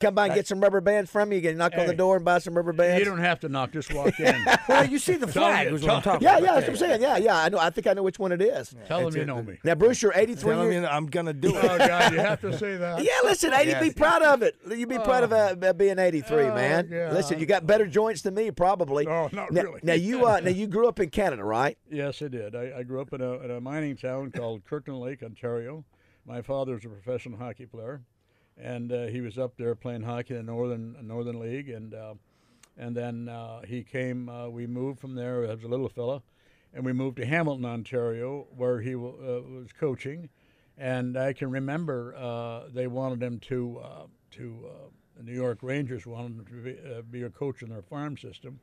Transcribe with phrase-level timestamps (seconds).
[0.00, 1.36] Come by and get some rubber bands from you.
[1.36, 2.98] You can knock on the door and buy some rubber bands.
[2.98, 4.34] You don't have to knock, just walk in.
[4.68, 5.66] Well, you see the flag.
[5.66, 6.42] you, was what I'm talking yeah, about.
[6.42, 7.02] yeah, that's what I'm saying.
[7.02, 7.36] Yeah, yeah.
[7.38, 7.58] I know.
[7.58, 8.72] I think I know which one it is.
[8.86, 9.58] Tell them you know me.
[9.64, 10.82] Now, Bruce, you're 83 Tell years.
[10.82, 11.78] me I'm gonna do Oh, it.
[11.78, 13.02] God, you have to say that.
[13.04, 14.56] Yeah, listen, 80, be proud of it.
[14.70, 16.88] You be proud of uh, uh, being 83, Oh, man.
[16.90, 17.12] yeah.
[17.12, 19.06] Listen, you got better joints than me, probably.
[19.08, 19.80] Oh, not now, really.
[19.82, 21.76] Now you, uh, now you grew up in Canada, right?
[21.90, 22.54] Yes, I did.
[22.54, 25.84] I, I grew up in a, in a mining town called Kirkland Lake, Ontario.
[26.26, 28.02] My father was a professional hockey player,
[28.62, 32.14] and uh, he was up there playing hockey in the Northern Northern League, and uh,
[32.76, 34.28] and then uh, he came.
[34.28, 36.22] Uh, we moved from there as a little fella,
[36.74, 40.28] and we moved to Hamilton, Ontario, where he uh, was coaching.
[40.78, 43.82] And I can remember uh, they wanted him to
[44.32, 44.70] to
[45.16, 48.60] the New York Rangers wanted him to be, be a coach in their farm system,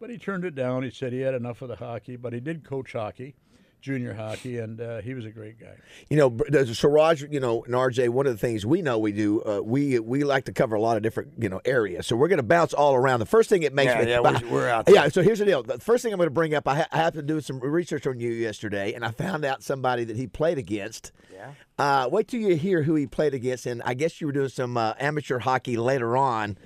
[0.00, 0.82] but he turned it down.
[0.82, 3.34] He said he had enough of the hockey, but he did coach hockey,
[3.80, 5.74] junior hockey, and uh, he was a great guy.
[6.10, 9.12] You know, Br- Siraj, you know, and RJ, one of the things we know we
[9.12, 12.06] do, uh, we we like to cover a lot of different, you know, areas.
[12.06, 13.20] So we're going to bounce all around.
[13.20, 14.94] The first thing it makes Yeah, me, yeah, but- we're- we're out there.
[14.96, 15.08] Yeah.
[15.08, 15.62] So here's the deal.
[15.62, 17.60] The first thing I'm going to bring up, I, ha- I have to do some
[17.60, 21.12] research on you yesterday, and I found out somebody that he played against.
[21.32, 21.52] Yeah.
[21.78, 24.48] Uh, wait till you hear who he played against, and I guess you were doing
[24.48, 26.58] some uh, amateur hockey later on.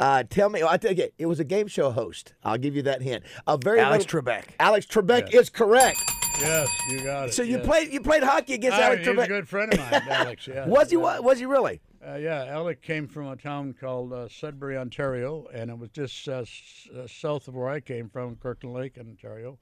[0.00, 2.34] Uh, tell me, I tell you, it was a game show host.
[2.44, 3.24] I'll give you that hint.
[3.48, 4.44] A very Alex little- Trebek.
[4.60, 5.98] Alex Trebek is correct.
[6.40, 7.34] Yes, you got it.
[7.34, 7.66] So you yes.
[7.66, 10.46] played you played hockey against Ah, Alex he was a good friend of mine, Alex.
[10.46, 10.66] Yeah.
[10.66, 10.96] Was he?
[10.96, 11.18] Yeah.
[11.18, 11.80] Was he really?
[12.06, 16.28] Uh, yeah, Alec came from a town called uh, Sudbury, Ontario, and it was just
[16.28, 19.58] uh, s- uh, south of where I came from, Kirkland Lake, Ontario.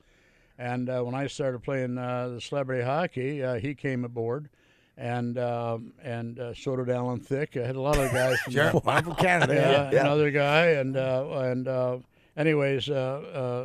[0.58, 4.50] And uh, when I started playing uh, the celebrity hockey, uh, he came aboard,
[4.98, 7.56] and um, and uh, so did Alan Thicke.
[7.56, 8.82] I had a lot of guys from Sure.
[8.86, 9.54] I'm from Canada.
[9.54, 10.00] yeah, yeah.
[10.02, 11.98] another guy, and uh, and uh,
[12.36, 12.94] anyways, uh,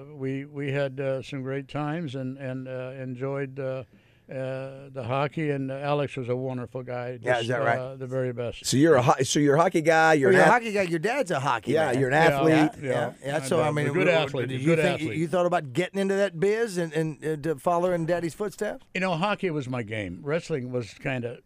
[0.10, 3.84] uh, we we had uh, some great times and and uh, enjoyed uh,
[4.32, 5.50] uh, the hockey.
[5.52, 7.20] And Alex was a wonderful guy.
[7.22, 7.78] Yeah, is that right?
[7.78, 8.66] Uh, the very best.
[8.66, 10.14] So you're a ho- so you're a hockey guy.
[10.14, 10.84] You're, You're, an a hockey guy.
[10.84, 11.74] Your dad's a hockey.
[11.74, 12.00] Yeah, man.
[12.00, 12.54] you're an athlete.
[12.54, 13.14] Yeah, Yeah, yeah.
[13.26, 13.36] yeah.
[13.38, 15.18] And, So I mean, a good w- athlete, Did a you good think athlete.
[15.18, 18.86] you thought about getting into that biz and and uh, to follow in Daddy's footsteps?
[18.94, 20.20] You know, hockey was my game.
[20.24, 21.40] Wrestling was kind of,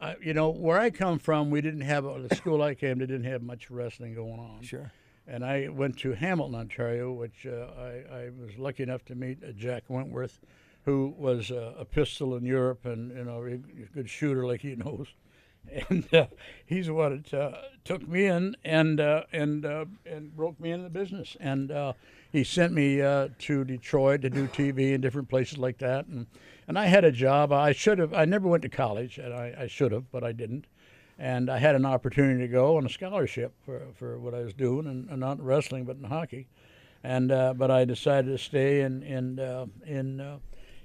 [0.00, 3.06] uh, you know, where I come from, we didn't have the school I came to
[3.06, 4.62] didn't have much wrestling going on.
[4.62, 4.90] Sure.
[5.28, 9.42] And I went to Hamilton, Ontario, which uh, I, I was lucky enough to meet
[9.42, 10.38] uh, Jack Wentworth,
[10.84, 13.56] who was uh, a pistol in Europe and you know a
[13.94, 15.08] good shooter like he knows.
[15.90, 16.28] And uh,
[16.64, 17.50] he's what it uh,
[17.82, 21.36] took me in and uh, and and broke me into the business.
[21.40, 21.72] And
[22.30, 26.06] he sent me to Detroit to do TV and different places like that.
[26.06, 26.28] And
[26.68, 27.52] and I had a job.
[27.52, 28.14] I should have.
[28.14, 30.66] I never went to college, and I, I should have, but I didn't
[31.18, 34.52] and I had an opportunity to go on a scholarship for, for what I was
[34.52, 36.46] doing, and, and not wrestling, but in hockey.
[37.02, 40.38] And uh, but I decided to stay in in uh, in uh,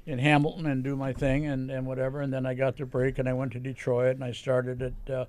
[0.05, 2.21] in Hamilton and do my thing and, and whatever.
[2.21, 5.13] And then I got the break, and I went to Detroit, and I started at
[5.13, 5.25] uh,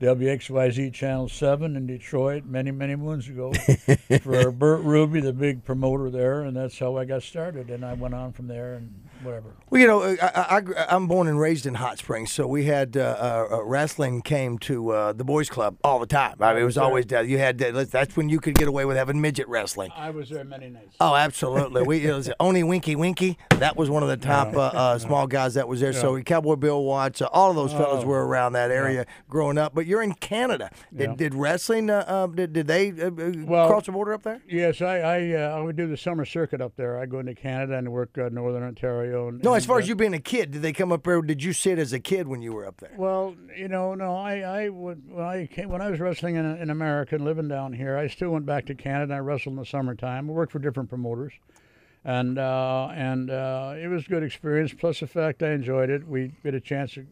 [0.00, 3.52] WXYZ Channel Seven in Detroit many many moons ago
[4.22, 7.70] for Bert Ruby, the big promoter there, and that's how I got started.
[7.70, 9.54] And I went on from there and whatever.
[9.70, 12.96] Well, you know, I, I, I'm born and raised in Hot Springs, so we had
[12.96, 16.36] uh, uh, wrestling came to uh, the boys' club all the time.
[16.40, 18.84] I mean, it was always uh, you had uh, that's when you could get away
[18.84, 19.90] with having midget wrestling.
[19.96, 20.96] I was there many nights.
[21.00, 21.82] Oh, absolutely.
[21.82, 23.38] We it was only Winky Winky.
[23.58, 25.92] That was one of the top uh, uh, small guys that was there.
[25.92, 28.06] So Cowboy Bill Watts, uh, all of those fellas Oh.
[28.06, 29.74] were around that area growing up.
[29.74, 30.70] But you're in Canada.
[30.94, 31.16] Did, Yeah.
[31.16, 31.90] did wrestling?
[31.90, 34.40] Uh, uh, did, did they uh, uh, Well- cross the border up there?
[34.48, 36.98] Yes, I I, uh, I would do the summer circuit up there.
[37.00, 39.05] I go into Canada and work uh, Northern Ontario.
[39.12, 41.20] And, No, as far uh, as you being a kid, did they come up there?
[41.22, 42.92] Did you sit as a kid when you were up there?
[42.96, 46.44] Well, you know, no, I, I would when I came when I was wrestling in,
[46.44, 47.96] in America and living down here.
[47.96, 49.14] I still went back to Canada.
[49.14, 50.28] I wrestled in the summertime.
[50.28, 51.32] I worked for different promoters,
[52.04, 54.72] and uh, and uh, it was a good experience.
[54.72, 56.06] Plus the fact I enjoyed it.
[56.06, 57.06] We get a chance to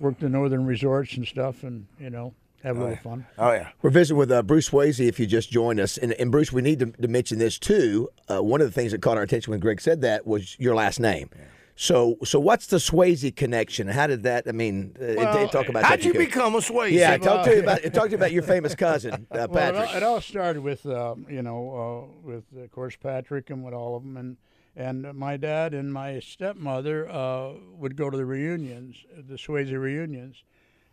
[0.00, 3.26] work the northern resorts and stuff, and you know, have a little fun.
[3.38, 3.68] Oh yeah.
[3.82, 4.98] We're visiting with uh, Bruce Swayze.
[5.06, 8.08] If you just joined us, and, and Bruce, we need to, to mention this too.
[8.28, 10.74] Uh, one of the things that caught our attention when Greg said that was your
[10.74, 11.30] last name.
[11.76, 13.88] So, so what's the Swayze connection?
[13.88, 14.46] How did that?
[14.46, 16.92] I mean, uh, Well, talk about How'd you could- become a Swayze?
[16.92, 19.52] Yeah, talk to you about talk to you about your famous cousin, uh, Well, it
[19.52, 19.88] Patrick.
[19.90, 23.74] all, it all started with um, you know uh, with of course Patrick and with
[23.74, 24.36] all of them and
[24.76, 30.42] and my dad and my stepmother uh, would go to the reunions, the Swayze reunions,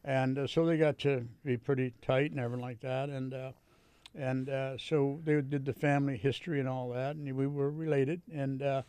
[0.04, 3.34] and uh, so they got to be pretty tight and everything like that and.
[3.34, 3.52] Uh,
[4.14, 8.22] and uh, so they did the family history and all that, and we were related.
[8.34, 8.82] And uh,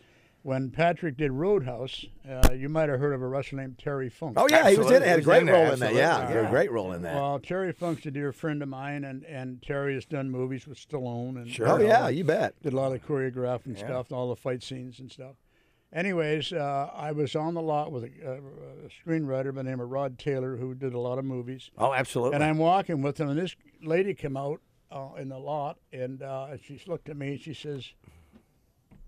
[0.43, 4.35] when Patrick did Roadhouse, uh, you might have heard of a wrestler named Terry Funk.
[4.37, 5.07] oh yeah, he was in it.
[5.07, 5.45] Had a Absolutely.
[5.45, 5.95] He was great role in that.
[5.95, 6.33] Yeah, absolutely.
[6.33, 7.15] he had a great role in that.
[7.15, 10.79] Well, Terry Funk's a dear friend of mine, and, and Terry has done movies with
[10.79, 12.61] Stallone and oh you know, yeah, you bet.
[12.63, 15.37] did a lot of choreographing stuff, all the fight scenes and stuff.
[15.93, 19.81] Anyways, uh, I was on the lot with a, a, a screenwriter by the name
[19.81, 21.71] of Rod Taylor, who did a lot of movies.
[21.77, 22.37] Oh, absolutely.
[22.37, 24.61] And I'm walking with him, and this lady came out
[24.91, 27.93] uh, in the lot, and uh, she looked at me and she says,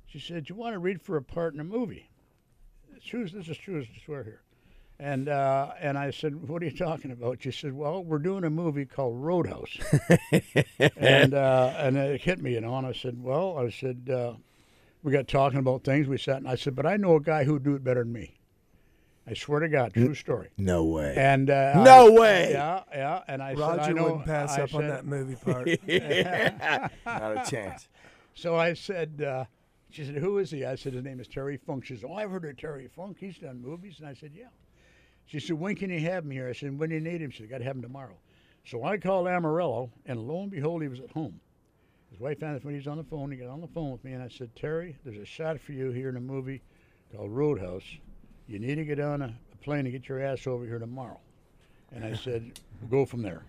[0.07, 2.11] "She said, you want to read for a part in a movie?"
[3.07, 4.43] True, this is true as I swear here.
[4.99, 8.45] And uh, and I said, "What are you talking about?" She said, "Well, we're doing
[8.45, 9.77] a movie called Roadhouse,"
[10.97, 12.77] and uh, and it hit me, you know.
[12.77, 14.35] And I said, "Well," I said, uh,
[15.05, 17.45] "We got talking about things." We sat, and I said, "But I know a guy
[17.45, 18.35] who'd do it better than me."
[19.27, 20.49] I swear to God, true story.
[20.59, 21.15] No way.
[21.17, 22.51] And uh, No I- way!
[22.53, 23.23] Yeah, yeah.
[23.27, 25.67] And I said, I Roger know, wouldn't pass I up on that movie part.
[27.06, 27.89] Not a chance.
[28.37, 29.45] So I said, uh,
[29.91, 30.65] she said, who is he?
[30.65, 31.85] I said, his name is Terry Funk.
[31.85, 33.19] She said, oh, I've heard of Terry Funk.
[33.21, 34.00] He's done movies.
[34.00, 34.49] And I said, yeah.
[35.27, 36.49] She said, when can you have him here?
[36.49, 37.31] I said, when do you need him?
[37.31, 38.17] She said, got to have him tomorrow.
[38.65, 41.39] So I called Amarillo, and lo and behold, he was at home.
[42.14, 43.32] His wife asked when he's on the phone.
[43.32, 45.72] He got on the phone with me, and I said, Terry, there's a shot for
[45.72, 46.62] you here in a movie
[47.12, 47.82] called Roadhouse.
[48.46, 51.19] You need to get on a, a plane and get your ass over here tomorrow.
[51.90, 53.43] And I said, we'll go from there.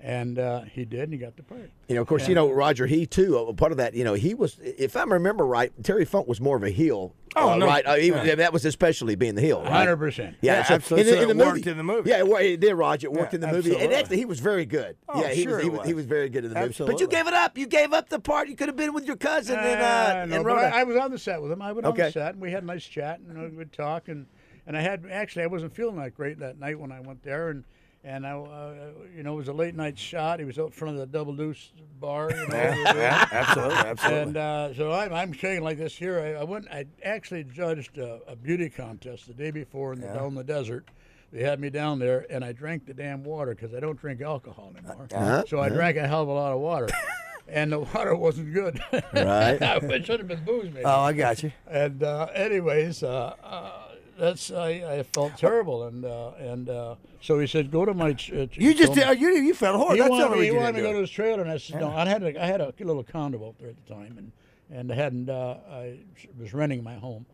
[0.00, 1.70] And uh, he did, and he got the part.
[1.88, 2.86] You know, of course, you know Roger.
[2.86, 3.94] He too, a part of that.
[3.94, 7.14] You know, he was, if I remember right, Terry Funk was more of a heel.
[7.34, 7.66] Oh, uh, no.
[7.66, 7.84] right.
[7.84, 9.60] Uh, he, That was especially being the heel.
[9.62, 9.88] Right?
[9.88, 10.18] 100%.
[10.18, 11.00] Yeah, Yeah, so absolutely.
[11.00, 12.10] In the, So in it the worked in the movie.
[12.10, 13.08] Yeah, well, it did, Roger.
[13.08, 14.96] It worked Yeah, in the movie, and actually, he was very good.
[15.08, 15.62] Oh, yeah, he sure was.
[15.62, 15.96] He it was, he was.
[15.96, 16.84] was very good in the movie.
[16.84, 17.58] But you gave it up.
[17.58, 18.48] You gave up the part.
[18.48, 19.84] You could have been with your cousin and uh,
[20.22, 21.60] Uh, no, and but I, I was on the set with him.
[21.60, 22.04] I went on Okay.
[22.04, 24.26] the set, and we had a nice chat, and uh, we'd talk, and
[24.66, 27.48] and I had actually I wasn't feeling that great that night when I went there,
[27.50, 27.64] and
[28.04, 28.74] and I, uh,
[29.14, 30.38] you know, it was a late night shot.
[30.38, 34.20] He was out front of the Double Deuce bar, you know, yeah, absolutely, absolutely.
[34.22, 36.20] and uh, so I'm, I'm saying like this here.
[36.20, 36.68] I, I went.
[36.70, 40.44] I actually judged a, a beauty contest the day before in the, down in the
[40.44, 40.88] desert.
[41.32, 44.22] They had me down there, and I drank the damn water because I don't drink
[44.22, 45.08] alcohol anymore.
[45.12, 46.88] Uh-huh, So I drank a hell of a lot of water,
[47.48, 48.80] and the water wasn't good.
[48.92, 49.02] Right.
[49.60, 50.84] it should have been booze, maybe.
[50.86, 51.52] oh, I got you.
[51.66, 53.87] And uh, anyways, uh, uh,
[54.18, 54.68] that's I,
[54.98, 58.46] I felt terrible, and uh, and uh, so he said, "Go to my." Ch- uh,
[58.52, 59.94] You just did, you you felt horrible.
[59.94, 61.88] he That's wanted, he wanted me to go to his trailer, and I said, "No."
[61.90, 64.32] I had a, I had a little condo out there at the time, and
[64.70, 65.98] and I hadn't uh, I
[66.38, 67.26] was renting my home,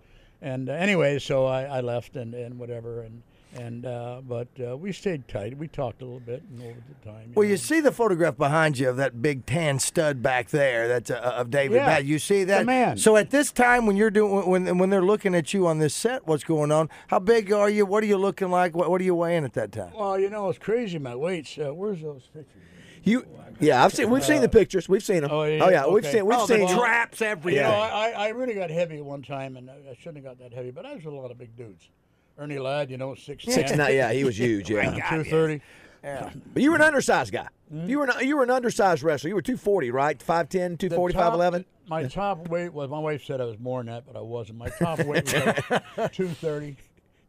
[0.43, 3.23] and uh, anyway, so I, I left and, and whatever, and
[3.55, 5.57] and uh, but uh, we stayed tight.
[5.57, 7.33] We talked a little bit and over the time.
[7.35, 7.51] Well, know.
[7.51, 10.89] you see the photograph behind you of that big tan stud back there.
[10.89, 11.77] That's uh, of David.
[11.77, 12.05] Yeah, Batt.
[12.05, 12.61] You see that?
[12.61, 12.97] the man.
[12.97, 15.95] So at this time, when you're doing when when they're looking at you on this
[15.95, 16.89] set, what's going on?
[17.09, 17.87] How big are you?
[17.87, 18.75] What are you looking like?
[18.77, 19.93] What, what are you weighing at that time?
[19.97, 20.99] Well, you know, it's crazy.
[20.99, 21.57] My weights.
[21.59, 22.63] Uh, where's those pictures?
[23.07, 23.27] You,
[23.61, 24.09] yeah, I've seen.
[24.09, 24.89] We've seen the pictures.
[24.89, 25.31] We've seen them.
[25.31, 25.87] oh, yeah, Oh yeah.
[25.87, 26.13] we've okay.
[26.15, 26.27] seen.
[26.27, 26.61] We've Oh, seen.
[26.61, 27.63] the traps You everything.
[27.63, 30.55] know, I, I really got heavy at one time, and I shouldn't have got that
[30.57, 31.91] heavy, but I was with a lot of big dudes.
[32.39, 33.95] Ernie Ladd, you know, six Six nine.
[33.95, 34.71] Yeah, he was huge.
[34.71, 35.61] Yeah, two thirty.
[36.03, 37.49] but you were an undersized guy.
[37.73, 39.29] You were an, you were an undersized wrestler.
[39.29, 40.19] You were two forty, right?
[40.19, 41.65] 5'10", 240, 5'11"?
[41.89, 44.59] My top weight was my wife said I was more than that, but I wasn't.
[44.59, 46.77] My top weight was like two thirty.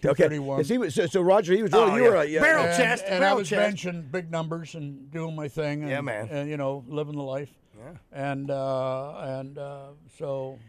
[0.04, 0.30] Okay.
[0.30, 1.92] He was, so, so Roger, he was really.
[1.92, 2.10] Oh, you yeah.
[2.10, 3.78] were a yeah, Barrel and, chest, and I was chest.
[3.78, 5.82] benching big numbers and doing my thing.
[5.82, 6.28] And, Yeah, man.
[6.30, 7.50] And you know, living the life.
[7.78, 7.92] Yeah.
[8.12, 9.88] And uh, and uh,
[10.18, 10.60] so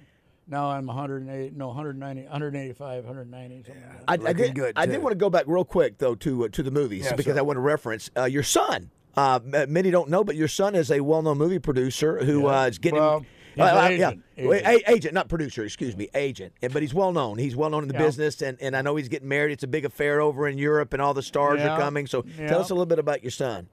[0.49, 3.63] now I'm 108, no 190, 185, 190.
[3.65, 4.27] Something like that.
[4.27, 4.55] I, I did.
[4.55, 7.05] good, I did want to go back real quick though to uh, to the movies
[7.07, 7.39] Yeah, because sure.
[7.39, 8.91] I want to reference uh, your son.
[9.17, 12.79] Uh, many don't know, but your son is a well-known movie producer who uh, is
[12.79, 12.99] getting.
[13.01, 14.23] Well, he's Uh, uh, agent.
[14.37, 14.67] Yeah, Agent.
[14.67, 15.65] A- agent, not producer.
[15.65, 16.53] Excuse me, agent.
[16.61, 17.39] And- But he's well known.
[17.39, 18.01] He's well known in the Yeah.
[18.03, 19.53] business, and, and I know he's getting married.
[19.53, 21.75] It's a big affair over in Europe, and all the stars Yeah.
[21.75, 22.07] are coming.
[22.07, 22.49] So Yeah.
[22.49, 23.69] tell us a little bit about your son.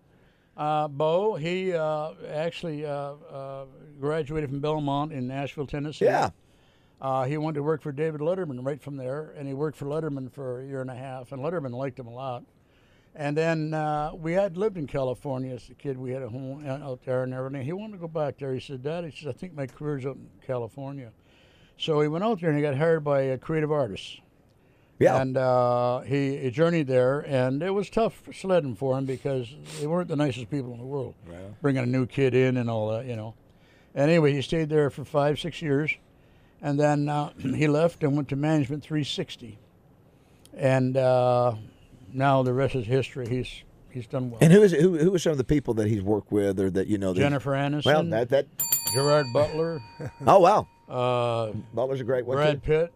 [0.55, 2.91] Uh, Bo, he uh, actually uh,
[3.29, 3.65] uh,
[3.99, 6.05] graduated from Belmont in Nashville, Tennessee.
[6.05, 6.29] Yeah.
[7.03, 9.85] Uh, he went to work for David Letterman right from there, and he worked for
[9.85, 12.45] Letterman for a year and a half, and Letterman liked him a lot.
[13.13, 15.97] And then uh, we had lived in California as a kid.
[15.97, 17.63] We had a home uh, out there and everything.
[17.63, 18.53] He wanted to go back there.
[18.53, 21.11] He said, Dad, he says, I think my career's out in California.
[21.77, 24.21] So he went out there and he got hired by a creative artist.
[24.97, 25.21] Yeah.
[25.21, 29.87] And uh, he, he journeyed there, and it was tough sledding for him because they
[29.87, 31.15] weren't the nicest people in the world.
[31.29, 31.37] Yeah.
[31.61, 33.35] Bringing a new kid in and all that, you know.
[33.93, 35.91] Anyway, he stayed there for five, six years,
[36.63, 39.59] and then uh, he left and went to Management 360.
[40.55, 41.55] And uh,
[42.11, 43.27] now the rest is history.
[43.27, 44.39] He's he's done well.
[44.41, 46.69] And who is who who are some of the people that he's worked with or
[46.71, 47.13] that you know?
[47.13, 48.47] That Jennifer Aniston, Well, that that.
[48.93, 49.81] Gerard Butler,
[50.27, 52.37] Oh wow, uh, Butler's a great one.
[52.37, 52.67] Brad too.
[52.67, 52.93] Pitt.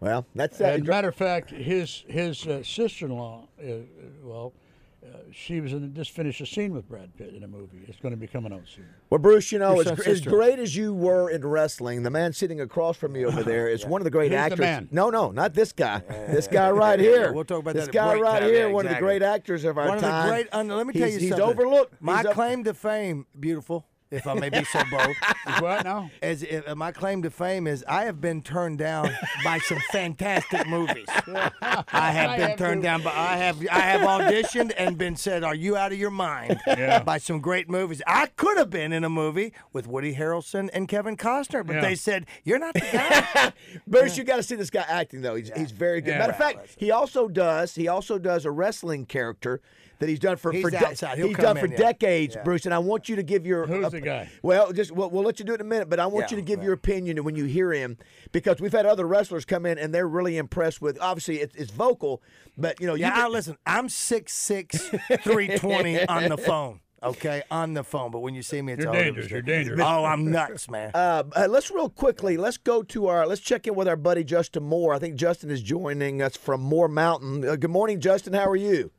[0.00, 0.76] Well, that's that.
[0.76, 3.76] And matter of fact, his his uh, sister-in-law, uh, uh,
[4.22, 4.54] well,
[5.02, 7.84] uh, she was in just finished a scene with Brad Pitt in a movie.
[7.88, 8.86] It's going to be coming out soon.
[9.08, 12.60] Well, Bruce, you know, as, as great as you were in wrestling, the man sitting
[12.60, 14.58] across from me over there is one of the great He's the actors.
[14.58, 14.88] man.
[14.92, 16.00] No, no, not this guy.
[16.08, 17.32] this guy right here.
[17.32, 18.48] We'll talk about this that at guy right time.
[18.50, 20.26] here, Yeah, one of the great actors of our One of time.
[20.26, 20.48] the great.
[20.52, 21.48] Uh, let me tell He's- you he's something.
[21.48, 21.94] overlooked.
[22.00, 25.14] My He's up- claim to fame, beautiful, if I may be so bold.
[25.60, 26.10] what now?
[26.22, 29.10] As if, uh, my claim to fame is, I have been turned down
[29.44, 31.06] by some fantastic movies.
[31.08, 32.86] I have been have turned too.
[32.86, 36.10] down, but I have I have auditioned and been said, "Are you out of your
[36.10, 37.02] mind?" Yeah.
[37.02, 38.02] By some great movies.
[38.06, 41.82] I could have been in a movie with Woody Harrelson and Kevin Costner, but Yeah.
[41.82, 43.52] they said, "You're not the guy."
[43.86, 45.34] Bruce, you got to see this guy acting though.
[45.36, 46.18] He's, he's very good.
[46.18, 49.60] Matter of fact, he also does he also does a wrestling character
[50.00, 51.00] that he's done for He's for de- he's
[51.36, 51.76] done in, for yeah.
[51.78, 52.42] decades, Yeah.
[52.42, 52.64] Bruce.
[52.64, 54.28] And I want you to give your Who's uh, the guy?
[54.42, 56.36] Well, just we'll, we'll let you do it in a minute, but I want Yeah,
[56.36, 56.64] you to give right.
[56.64, 57.96] your opinion when you hear him
[58.32, 60.98] because we've had other wrestlers come in and they're really impressed with.
[61.00, 62.22] Obviously, it's, it's vocal,
[62.58, 64.90] but you know, you Yeah, can- I, listen, I'm six six
[65.22, 66.80] three twenty on the phone.
[67.02, 68.10] Okay, on the phone.
[68.10, 69.30] But when you see me, it's You're all dangerous.
[69.30, 69.80] You're dangerous.
[69.82, 70.90] Oh, I'm nuts, man.
[70.92, 72.36] Uh, uh, let's real quickly.
[72.36, 73.26] Let's go to our.
[73.26, 74.92] Let's check in with our buddy Justin Moore.
[74.92, 77.48] I think Justin is joining us from Moore Mountain.
[77.48, 78.34] Uh, good morning, Justin.
[78.34, 78.90] How are you?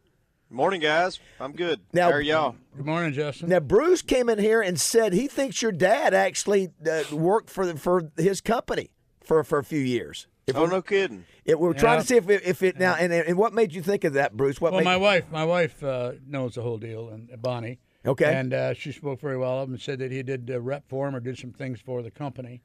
[0.52, 1.18] Morning, guys.
[1.40, 1.80] I'm good.
[1.94, 2.56] Now- How are y'all?
[2.76, 3.48] Good morning, Justin.
[3.48, 7.66] Now, Bruce came in here and said he thinks your dad actually uh, worked for
[7.66, 8.92] the, for his company
[9.24, 10.28] for for a few years.
[10.48, 11.24] If Oh, we're, no kidding.
[11.46, 13.82] if we're trying to see if it, if it now and and what made you
[13.82, 14.60] think of that, Bruce?
[14.60, 17.80] What well, made, my wife, my wife uh, knows the whole deal, and uh, Bonnie.
[18.06, 18.34] Okay.
[18.34, 20.84] And uh, she spoke very well of him and said that he did uh, rep
[20.90, 22.62] for him or did some things for the company,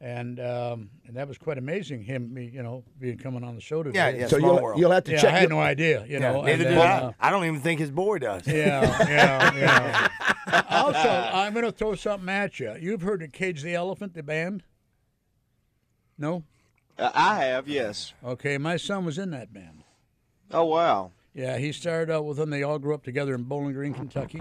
[0.00, 2.02] and um, and that was quite amazing.
[2.02, 3.98] Him, me, you know, being coming on the show today.
[3.98, 4.26] Yeah, yeah.
[4.28, 4.80] so small you'll world.
[4.80, 5.34] you'll have to Yeah, check.
[5.34, 6.04] I had no idea.
[6.06, 6.98] You Yeah, know, neither and did then, I.
[7.06, 8.46] uh, I don't even think his boy does.
[8.46, 9.54] Yeah, yeah,
[10.48, 10.62] yeah.
[10.70, 12.74] also, I'm going to throw something at you.
[12.80, 14.62] You've heard of Cage the Elephant, the band?
[16.18, 16.44] No?
[16.98, 18.12] Uh, I have, yes.
[18.24, 19.84] Okay, my son was in that band.
[20.50, 21.12] Oh, wow.
[21.34, 22.50] Yeah, he started out with them.
[22.50, 24.40] They all grew up together in Bowling Green, Kentucky.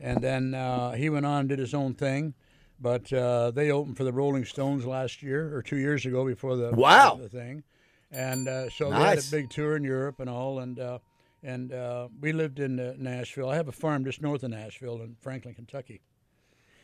[0.00, 2.34] And then uh, he went on and did his own thing.
[2.80, 6.56] But uh, they opened for the Rolling Stones last year or two years ago before
[6.56, 7.18] the Wow.
[7.20, 7.62] the thing.
[8.10, 10.58] And uh, so they had a big tour in Europe and all.
[10.58, 10.98] And uh,
[11.42, 13.48] and uh, we lived in uh, Nashville.
[13.48, 16.00] I have a farm just north of Nashville in Franklin, Kentucky.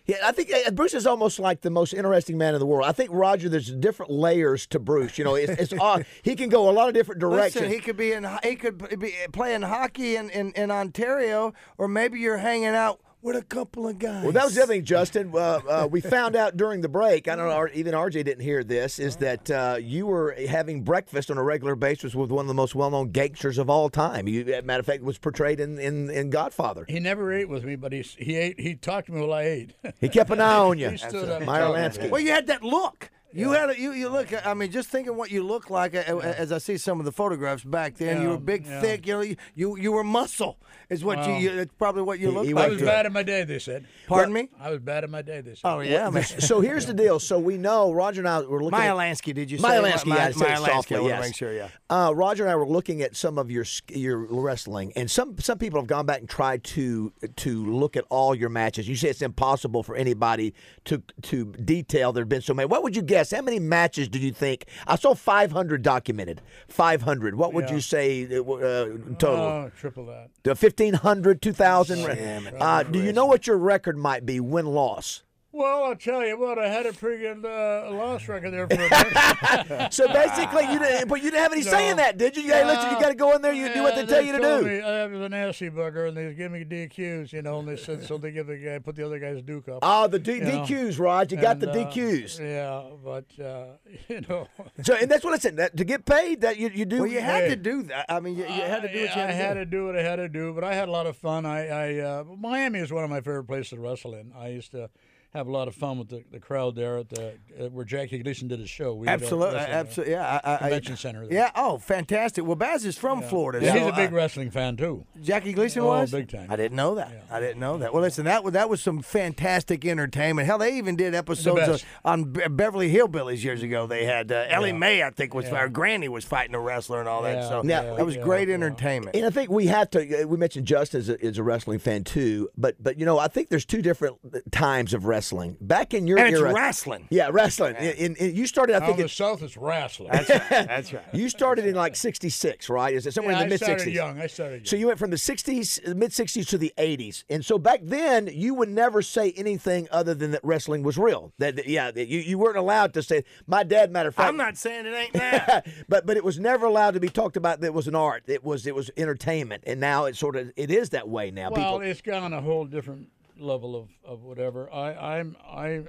[0.05, 2.87] Yeah, I think uh, Bruce is almost like the most interesting man in the world.
[2.89, 5.17] I think Roger, there's different layers to Bruce.
[5.17, 6.07] You know, it's, it's odd.
[6.23, 7.63] He can go a lot of different directions.
[7.63, 11.87] Listen, he could be in he could be playing hockey in, in, in Ontario, or
[11.87, 14.25] maybe you're hanging out with a couple of guys.
[14.25, 15.31] Well, that was the other thing, Justin.
[15.33, 17.29] Uh, uh, we found out during the break.
[17.29, 17.69] I don't know.
[17.73, 18.99] Even RJ didn't hear this.
[18.99, 22.55] Is that uh, you were having breakfast on a regular basis with one of the
[22.55, 24.29] most well-known gangsters of all time?
[24.29, 26.85] You, as a matter of fact, was portrayed in, in, in Godfather.
[26.89, 28.59] He never ate with me, but he he ate.
[28.59, 29.75] He talked to me while I ate.
[30.01, 32.07] He kept an eye on you, He stood up Meyer talked to me.
[32.07, 32.11] Lansky.
[32.11, 33.11] Well, you had that look.
[33.35, 34.29] You had a, you you look.
[34.47, 37.13] I mean, just thinking what you look like uh, as I see some of the
[37.13, 38.21] photographs back then.
[38.21, 38.81] you Yeah, were big, yeah.
[38.81, 39.07] thick.
[39.07, 40.59] You know, you you, you were muscle.
[40.91, 41.51] Is what you, you.
[41.61, 42.71] It's probably what you He- look he I like.
[42.73, 43.45] was bad in my day.
[43.45, 43.87] They said.
[44.07, 44.49] Pardon me.
[44.61, 45.41] I was bad in my day.
[45.41, 45.61] They said.
[45.65, 46.23] Oh yeah, man.
[46.25, 47.19] so here's the deal.
[47.19, 48.79] So we know Roger and I were looking.
[48.79, 49.63] Meyer at, Lansky, did you say?
[49.63, 51.23] Meyer Lansky, Ma- yeah, I said it Meyer Lansky, softly, I wanna yes.
[51.25, 51.69] make sure, yeah.
[51.89, 55.39] Uh, Roger and I were looking at some of your sk- your wrestling, and some
[55.39, 58.87] some people have gone back and tried to to look at all your matches.
[58.89, 60.53] You say it's impossible for anybody
[60.85, 62.13] to to detail.
[62.13, 62.67] There've been so many.
[62.67, 63.22] What would you guess?
[63.31, 64.67] How many matches do you think?
[64.87, 66.43] I saw 500 documented.
[66.69, 67.35] 500.
[67.37, 67.75] What would Yeah.
[67.77, 68.85] you say uh, uh,
[69.19, 69.37] total?
[69.45, 70.31] Oh, triple that.
[70.43, 72.53] The 1500, 2000.
[72.61, 74.41] Uh, do you know what your record might be?
[74.41, 75.23] Win loss.
[75.55, 76.59] Well, I'll tell you what.
[76.59, 79.93] I had a pretty good uh, loss record there for a bit.
[79.93, 82.45] So basically, you didn't, but you didn't have any say in that, did you?
[82.45, 83.53] Hey, listen, you got to go in there.
[83.53, 84.63] You do what they Yeah, tell you to do.
[84.67, 87.77] Me, I was a nasty bugger, and they give me DQs, you know, and they
[87.77, 89.81] said so they give the guy put the other guy's Duke up.
[89.83, 91.31] Oh, the D- You know, DQs, Rod.
[91.31, 92.39] You got And, the uh, DQs.
[92.41, 93.65] Yeah, but uh,
[94.09, 94.49] you know,
[94.83, 95.57] So, and that's what I said.
[95.59, 97.01] That, to get paid, that you, you do.
[97.01, 97.49] Well, you had Hey.
[97.51, 98.07] to do that.
[98.09, 99.61] I mean, you, you had to do what you I, had to I had do.
[99.61, 101.45] to do what I had to do, but I had a lot of fun.
[101.45, 104.33] I, I uh, Miami is one of my favorite places to wrestle in.
[104.35, 104.89] I used to
[105.35, 108.19] have a lot of fun with the, the crowd there at the uh, where Jackie
[108.19, 108.95] Gleason did his show.
[108.95, 110.13] We Absolutely, wrestling, uh, absolutely.
[110.15, 111.33] Yeah, I, I, Convention center there.
[111.39, 111.51] Yeah.
[111.55, 112.45] Oh, fantastic.
[112.45, 113.65] Well, Baz is from Florida.
[113.65, 115.07] Yeah, so, he's a big uh, wrestling fan too.
[115.23, 116.49] Jackie Gleason Oh, was big time.
[116.51, 117.25] I didn't know that.
[117.31, 117.95] I didn't know that.
[117.95, 120.47] Well, listen, that was that was some fantastic entertainment.
[120.47, 123.87] Hell, they even did episodes of, on Beverly Hillbillies years ago.
[123.87, 127.09] They had uh, Elly May, I think, was or Granny was fighting a wrestler and
[127.09, 127.37] all that.
[127.37, 128.55] Yeah, So Now- that was yeah, great yeah.
[128.55, 129.17] entertainment.
[129.17, 130.25] And I think we have to.
[130.25, 133.19] uh, We mentioned Justin is a, is a wrestling fan too, but but you know
[133.19, 134.19] I think there's two different
[134.53, 135.22] times of wrestling.
[135.61, 137.07] Back in your And it's era, wrestling.
[137.11, 137.77] Yeah, wrestling.
[137.77, 138.75] In, in, you started.
[138.75, 140.11] I Out think in the South, it's wrestling.
[140.13, 140.49] That's right.
[140.51, 141.05] That's right.
[141.13, 142.95] you started in like '66, right?
[142.95, 143.93] Is it somewhere yeah, in the I mid started '60s?
[143.95, 144.21] young.
[144.21, 144.65] I started young.
[144.67, 147.25] So you went from the 60s, mid 60s to the 80s.
[147.31, 151.33] And so back then, you would never say anything other than that wrestling was real.
[151.39, 154.29] That, that- yeah, that you, you weren't allowed to say, my dad, matter of fact.
[154.29, 155.63] I'm not saying it ain't now.
[155.89, 158.25] but but it was never allowed to be talked about that it was an art.
[158.27, 159.65] It was it was entertainment.
[159.67, 161.51] And now it's sort of it is that way now.
[161.51, 163.09] Well, People it's gone a whole different
[163.43, 164.73] level of, of whatever.
[164.73, 165.83] I I'm I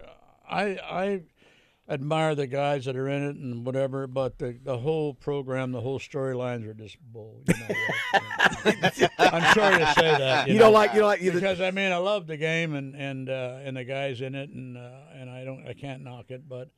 [0.50, 1.22] I I
[1.90, 5.82] admire the guys that are in it and whatever, but the, the whole program, the
[5.82, 7.44] whole storylines are just bull.
[7.48, 9.08] You know.
[9.20, 10.48] I'm sorry to say that.
[10.48, 11.32] You know, don't like you don't like you.
[11.32, 14.50] because I mean I love the game and and uh, and the guys in it
[14.50, 16.70] and uh, and I don't I can't knock it, but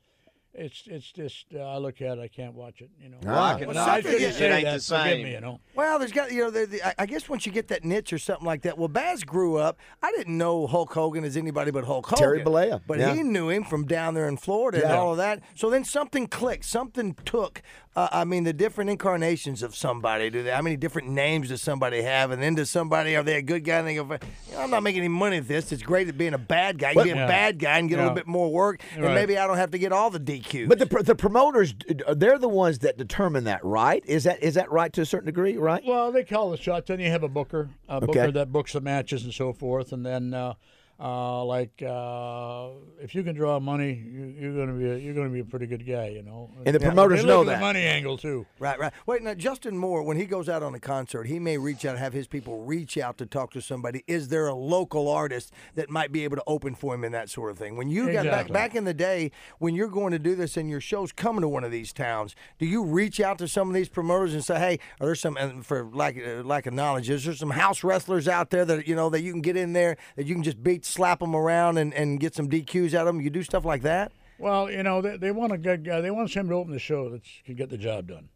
[0.58, 2.90] it's it's just uh, I look at it I can't watch it.
[3.00, 3.54] You know, Ah.
[3.54, 4.80] I can No, I shouldn't It say ain't that.
[4.80, 5.60] the Forgive me, you know.
[5.74, 6.50] Well, there's got you know.
[6.50, 8.78] The, the, I- I guess once you get that niche or something like that.
[8.78, 9.78] Well, Baz grew up.
[10.02, 12.18] I didn't know Hulk Hogan as anybody but Hulk Hogan.
[12.18, 13.14] Terry Bollea, but yeah.
[13.14, 15.40] he knew him from down there in Florida and all of that.
[15.54, 16.64] So then something clicked.
[16.64, 17.62] Something took.
[17.96, 20.28] Uh, I mean, the different incarnations of somebody.
[20.28, 20.50] Do they?
[20.50, 22.30] How many different names does somebody have?
[22.30, 23.16] And then does somebody?
[23.16, 23.78] Are they a good guy?
[23.78, 25.72] And they go, you know, I'm not making any money at this.
[25.72, 26.90] It's great at being a bad guy.
[26.90, 29.14] You But- be a bad guy and get a little bit more work, and Right.
[29.14, 30.68] maybe I don't have to get all the DQs.
[30.68, 31.74] But the the promoters,
[32.14, 34.04] they're the ones that determine that, right?
[34.06, 35.82] Is that is that right to a certain degree, right?
[35.86, 36.88] Well, they call the shots.
[36.88, 38.06] Then you have a booker, a Okay.
[38.06, 39.92] booker that books the matches and so forth.
[39.92, 40.52] And then, uh,
[40.98, 42.68] uh, like, uh,
[43.00, 45.40] if you can draw money, you, you're going to be a, you're going to be
[45.40, 46.50] a pretty good guy, you know.
[46.64, 46.86] And the Yeah.
[46.86, 47.56] promoters know that.
[47.56, 48.46] the money angle too.
[48.58, 48.92] Right, right.
[49.06, 51.98] Wait, now Justin Moore, when he goes out on a concert, he may reach out,
[51.98, 54.04] have his people reach out to talk to somebody.
[54.06, 57.28] Is there a local artist that might be able to open for him and that
[57.28, 57.76] sort of thing?
[57.76, 60.70] When you got back back in the day, when you're going to do this and
[60.70, 63.74] your show's coming to one of these towns, do you reach out to some of
[63.74, 67.10] these promoters and say, "Hey, are there some?" And for lack uh, lack of knowledge,
[67.10, 69.74] is there some house wrestlers out there that you know that you can get in
[69.74, 73.06] there that you can just beat, slap them around, and, and get some DQs out
[73.06, 73.20] of them?
[73.20, 74.12] You do stuff like that.
[74.38, 76.00] Well, you know, they, they want a good guy.
[76.00, 78.28] They want somebody to open the show that can get the job done.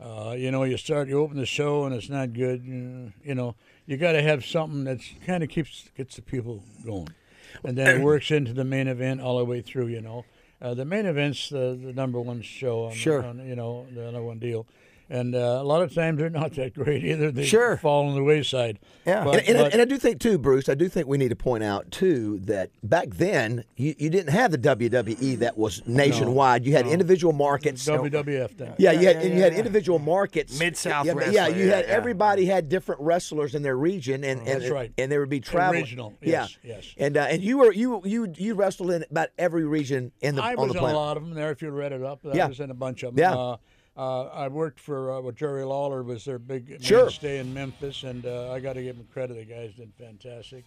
[0.00, 2.64] Uh, you know, you start, you open the show and it's not good.
[2.64, 3.54] You, you know,
[3.86, 7.08] you got to have something that kind of keeps gets the people going,
[7.64, 9.88] and then it works into the main event all the way through.
[9.88, 10.24] You know,
[10.62, 12.84] uh, the main event's the, the number one show.
[12.86, 13.22] On, Sure.
[13.22, 14.66] on, you know, the number one deal.
[15.10, 17.30] And uh, a lot of times they're not that great either.
[17.32, 17.76] They Sure.
[17.76, 18.78] fall on the wayside.
[19.04, 19.24] Yeah.
[19.24, 20.68] But, and, and, I, and I do think too, Bruce.
[20.68, 24.32] I do think we need to point out too that back then you, you didn't
[24.32, 26.64] have the WWE that was nationwide.
[26.64, 27.84] you had individual markets.
[27.86, 28.74] WWF then.
[28.78, 30.58] Yeah, you had yeah, and you had individual markets.
[30.58, 31.92] Mid-South yeah, wrestling, Yeah, you had yeah.
[31.94, 34.92] everybody had different wrestlers in their region, and, and That's right.
[34.96, 35.80] And there would be travel.
[35.80, 36.94] regional, Yeah, yes, yes.
[36.98, 40.42] And uh, and you were you you you wrestled in about every region in the
[40.44, 41.50] I on was in a lot of them there.
[41.50, 42.46] If you read it up, I Yeah.
[42.46, 43.22] was in a bunch of them.
[43.22, 43.36] Yeah.
[43.36, 43.56] Uh,
[43.96, 47.04] uh, I worked for uh, with Jerry Lawler was their big Sure.
[47.04, 49.34] mainstay in Memphis, and uh, I got to give him credit.
[49.36, 50.64] The guys did fantastic.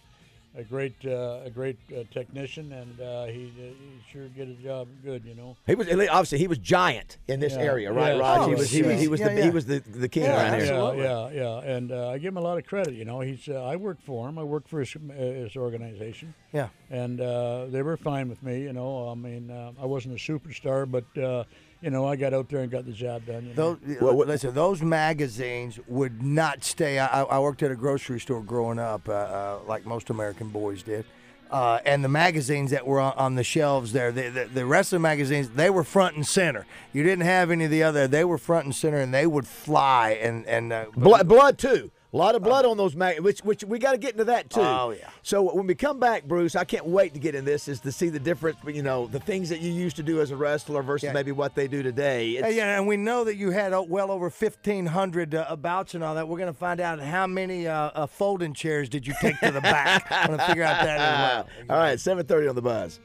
[0.56, 4.62] A great, uh, a great uh, technician, and uh, he, uh, he sure did a
[4.62, 5.24] job good.
[5.24, 5.56] You know.
[5.66, 7.62] He was obviously he was giant in this Yeah.
[7.62, 8.12] area, right?
[8.14, 8.38] Yes, Raj?
[8.42, 9.44] he he was, was he was he was Yeah, the yeah.
[9.46, 10.66] he was the the king Yeah, around here.
[10.66, 11.30] Yeah, yeah,
[11.64, 12.94] yeah, and uh, I give him a lot of credit.
[12.94, 14.38] You know, he's uh, I worked for him.
[14.38, 16.34] I worked for his, uh, his organization.
[16.52, 16.68] Yeah.
[16.88, 18.62] and uh, they were fine with me.
[18.62, 21.42] You know, I mean, uh, I wasn't a superstar, but uh,
[21.84, 23.44] you know, I got out there and got the job done.
[23.44, 23.78] You know?
[23.84, 26.98] Those, Well, listen, those magazines would not stay.
[26.98, 30.82] I, I worked at a grocery store growing up, uh, uh, like most American boys
[30.82, 31.04] did.
[31.50, 34.94] Uh, and the magazines that were on, on the shelves there, the, the, the rest
[34.94, 36.64] of the magazines, they were front and center.
[36.94, 38.08] You didn't have any of the other.
[38.08, 40.12] They were front and center, and they would fly.
[40.12, 41.90] And and uh, Blood, blood too.
[42.14, 44.48] A lot of blood on those mag, which which we got to get into that
[44.48, 44.60] too.
[44.60, 45.10] Oh, yeah.
[45.24, 47.66] So when we come back, Bruce, I can't wait to get in this.
[47.66, 50.30] Is to see the difference, you know, the things that you used to do as
[50.30, 51.12] a wrestler versus Yeah.
[51.12, 52.30] maybe what they do today.
[52.34, 56.04] It's, yeah, and we know that you had uh, well over 1,500 uh, bouts and
[56.04, 56.28] all that.
[56.28, 59.50] We're going to find out how many uh, uh, folding chairs did you take to
[59.50, 60.06] the back.
[60.12, 61.48] I'm going to figure out that as well.
[61.76, 63.00] All right, seven thirty on the buzz.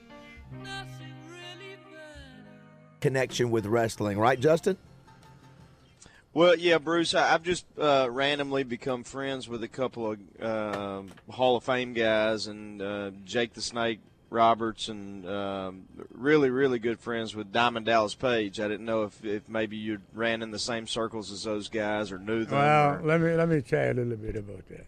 [3.02, 4.78] Connection with wrestling, right, Justin?
[6.34, 7.13] Well, yeah, Bruce.
[7.13, 11.94] I, I've just uh, randomly become friends with a couple of um Hall of Fame
[11.94, 17.88] guys, and uh, Jake the Snake Roberts, and um, really, really good friends with Diamond
[17.88, 18.60] Dallas Page.
[18.60, 22.12] I didn't know if, if maybe you ran in the same circles as those guys
[22.12, 22.60] or knew them.
[22.60, 24.86] Well, or- let me let me tell you a little bit about that.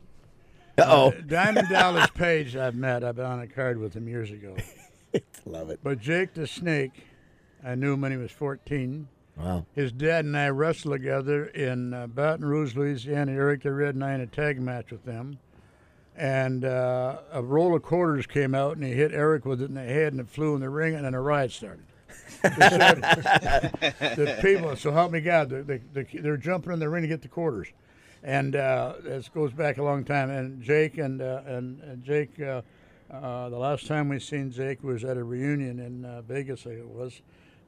[0.77, 3.03] Uh oh, Diamond Dallas Page, I've met.
[3.03, 4.55] I've been on a card with him years ago.
[5.45, 5.79] love it.
[5.83, 7.03] But Jake the Snake,
[7.65, 9.07] I knew him when he was 14.
[9.37, 9.65] Wow.
[9.73, 13.31] His dad and I wrestled together in uh, Baton Rouge, Louisiana.
[13.31, 15.39] Eric the Red and I in a tag match with them.
[16.15, 19.75] And uh, a roll of quarters came out, and he hit Eric with it in
[19.75, 21.85] the head, and it flew in the ring, and then a riot started.
[22.43, 23.01] They started-
[24.17, 27.07] the people, so help me God, the, the, the, they're jumping in the ring to
[27.07, 27.69] get the quarters.
[28.23, 30.29] And uh, this goes back a long time.
[30.29, 32.61] And Jake and uh, and, and Jake, uh,
[33.09, 36.71] uh, the last time we seen Jake was at a reunion in uh, Vegas, I
[36.71, 37.21] think it was,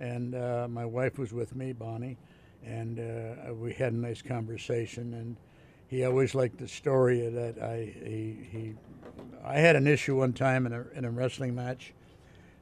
[0.04, 2.18] and uh, my wife was with me, Bonnie,
[2.66, 5.14] and uh, we had a nice conversation.
[5.14, 5.38] And
[5.88, 8.74] he always liked the story that I he, he
[9.46, 11.94] I had an issue one time in a in a wrestling match,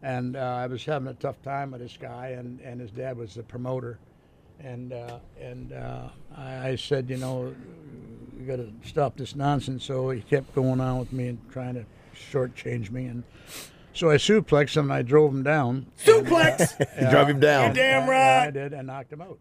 [0.04, 3.18] and uh, I was having a tough time with this guy, and, and his dad
[3.18, 3.98] was the promoter,
[4.60, 7.56] and uh, and uh, I, I said, you know,
[8.40, 9.84] you got to stop this nonsense.
[9.84, 13.24] So he kept going on with me and trying to shortchange me, and
[13.94, 15.88] So I suplexed him and I drove him down.
[16.04, 16.78] Suplex.
[17.02, 17.70] You drove him down.
[17.70, 18.48] You damn Yeah, right.
[18.48, 19.38] I did, and knocked him out.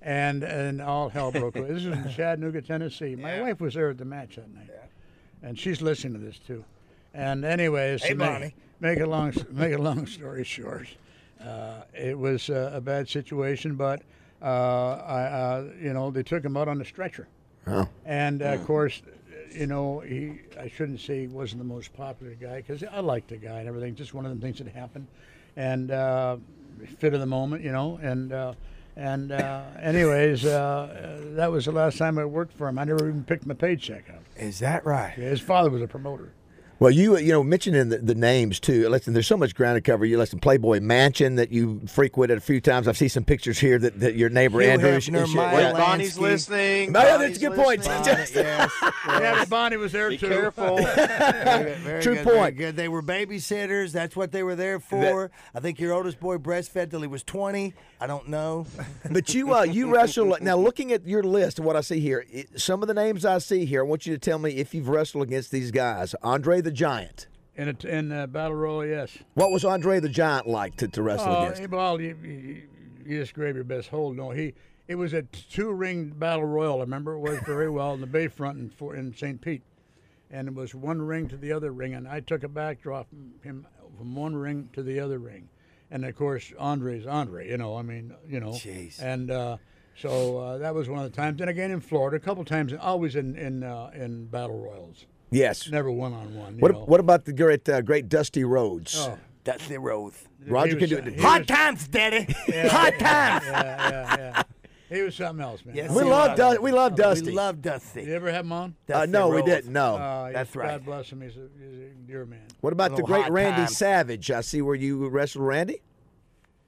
[0.00, 1.68] And and all hell broke loose.
[1.68, 3.14] This is in Chattanooga, Tennessee.
[3.14, 4.68] My wife was there at the match that night,
[5.42, 6.64] and she's listening to this too.
[7.14, 10.88] And anyways, Hey, make, make a long make a long story short,
[11.40, 14.02] uh, it was uh, a bad situation, but
[14.42, 14.46] uh,
[15.06, 17.28] I, uh, you know they took him out on the stretcher.
[17.68, 17.88] Oh.
[18.04, 19.02] And uh, of course,
[19.54, 23.28] you know, he I shouldn't say he wasn't the most popular guy because I liked
[23.28, 23.94] the guy and everything.
[23.94, 25.06] Just one of the things that happened,
[25.56, 26.36] and uh,
[26.98, 27.98] fit of the moment, you know.
[28.02, 28.54] And uh,
[28.96, 32.78] and uh, anyways, uh, that was the last time I worked for him.
[32.78, 34.22] I never even picked my paycheck up.
[34.36, 35.12] Is that right?
[35.12, 36.32] His father was a promoter.
[36.82, 38.88] Well, you you know mentioning the, the names too.
[38.88, 40.04] Listen, there's so much ground to cover.
[40.04, 42.88] You listen, Playboy Mansion that you frequented a few times.
[42.88, 44.90] I've seen some pictures here that, that your neighbor Hugh Andrew.
[44.90, 45.72] Hefner, sh- Maya Wait, yeah.
[45.74, 46.96] Bonnie's listening.
[46.96, 47.86] Oh, yeah, that's a good point.
[47.86, 48.02] listening.
[48.04, 48.72] Just- yes.
[49.06, 50.28] Yeah, but Bonnie was there Be too.
[50.28, 50.76] careful.
[50.96, 52.56] Very very True good, point.
[52.56, 52.76] good.
[52.76, 53.92] They were babysitters.
[53.92, 55.30] That's what they were there for.
[55.54, 57.74] I think your oldest boy breastfed till he was 20.
[58.00, 58.66] I don't know.
[59.10, 60.56] But you uh, you wrestle now.
[60.56, 63.38] Looking at your list of what I see here, it, some of the names I
[63.38, 66.14] see here, I want you to tell me if you've wrestled against these guys.
[66.22, 67.28] Andre the Giant.
[67.54, 69.16] In a, in uh, battle royal, yes.
[69.34, 71.70] What was Andre the Giant like to, to wrestle Oh, against?
[71.70, 72.62] well, you, you,
[73.04, 74.16] you just grab your best hold.
[74.16, 74.54] No, he
[74.88, 76.78] it was a two ring battle royal.
[76.78, 79.40] I remember it was very well in the Bayfront in, for, in St.
[79.40, 79.62] Pete,
[80.30, 83.32] and it was one ring to the other ring, and I took a backdrop from
[83.42, 83.66] him
[83.98, 85.48] from one ring to the other ring,
[85.90, 87.50] and of course Andre's Andre.
[87.50, 89.00] You know, I mean, you know, Jeez.
[89.00, 89.30] and.
[89.30, 89.56] Uh,
[89.94, 92.72] so uh, that was one of the times, and again in Florida, a couple times,
[92.80, 95.68] always in in uh, in battle royals, yes.
[95.68, 96.58] never one on one.
[96.58, 98.96] What what about the great uh, great Dusty Rhodes?
[98.96, 100.12] Oh, That's the road.
[100.46, 101.14] Roger he can do it.
[101.14, 102.32] he Hot was- times, Daddy.
[102.68, 103.44] Hot times.
[103.46, 104.42] Yeah, yeah, yeah.
[104.88, 105.74] He was something else, man.
[105.74, 106.56] Yes, We love was.
[106.56, 107.26] Du- we love Dusty.
[107.26, 108.02] We love Dusty.
[108.02, 108.74] You ever have him on?
[108.88, 109.72] uh, Dusty no, we didn't.
[109.72, 109.96] No.
[109.96, 110.72] Uh, That's right.
[110.72, 111.22] God bless him.
[111.22, 112.42] He's a, he's a dear man.
[112.60, 113.68] what about the great Randy time.
[113.68, 114.30] Savage?
[114.30, 115.80] I see where you wrestled Randy.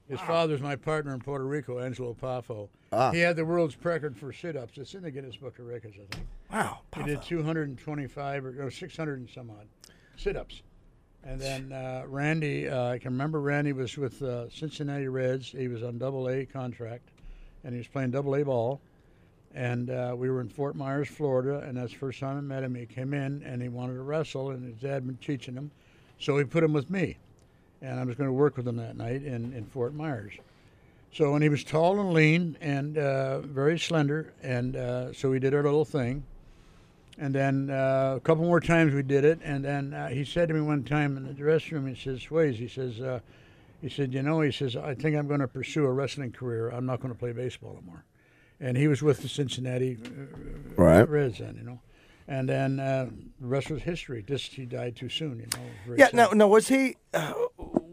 [0.08, 2.68] His father's my partner in Puerto Rico, Angelo Poffo.
[2.92, 3.10] Ah.
[3.10, 4.76] He had the world's record for sit-ups.
[4.76, 6.28] It's in the Guinness Book of Records, I think.
[6.52, 6.80] Wow.
[6.96, 9.66] He did 225 or, or 600 and some odd
[10.16, 10.62] sit-ups.
[11.26, 15.48] And then uh, Randy, uh, I can remember Randy was with uh, Cincinnati Reds.
[15.48, 17.08] He was on Double A contract,
[17.64, 18.80] and he was playing Double A ball.
[19.54, 22.62] And uh, we were in Fort Myers, Florida, and that's the first time I met
[22.62, 22.74] him.
[22.74, 25.70] He came in and he wanted to wrestle, and his dad had been teaching him,
[26.18, 27.16] so he put him with me,
[27.84, 30.32] and I was going to work with him that night in, in Fort Myers.
[31.12, 35.38] So, and he was tall and lean and uh, very slender, and uh, so we
[35.38, 36.24] did our little thing.
[37.18, 40.48] And then uh, a couple more times we did it, and then uh, he said
[40.48, 43.20] to me one time in the dressing room, he says, "Swayze," he says, uh,
[43.84, 46.70] he said, you know, he says, I think I'm going to pursue a wrestling career.
[46.70, 48.02] I'm not going to play baseball anymore.
[48.58, 51.06] And he was with the Cincinnati uh, Right.
[51.06, 51.80] Reds then, you know.
[52.26, 54.24] And then uh, the rest was history.
[54.26, 55.96] Just he died too soon, you know.
[55.98, 56.14] Yeah, sad.
[56.14, 56.48] no, no.
[56.48, 57.34] Was he uh,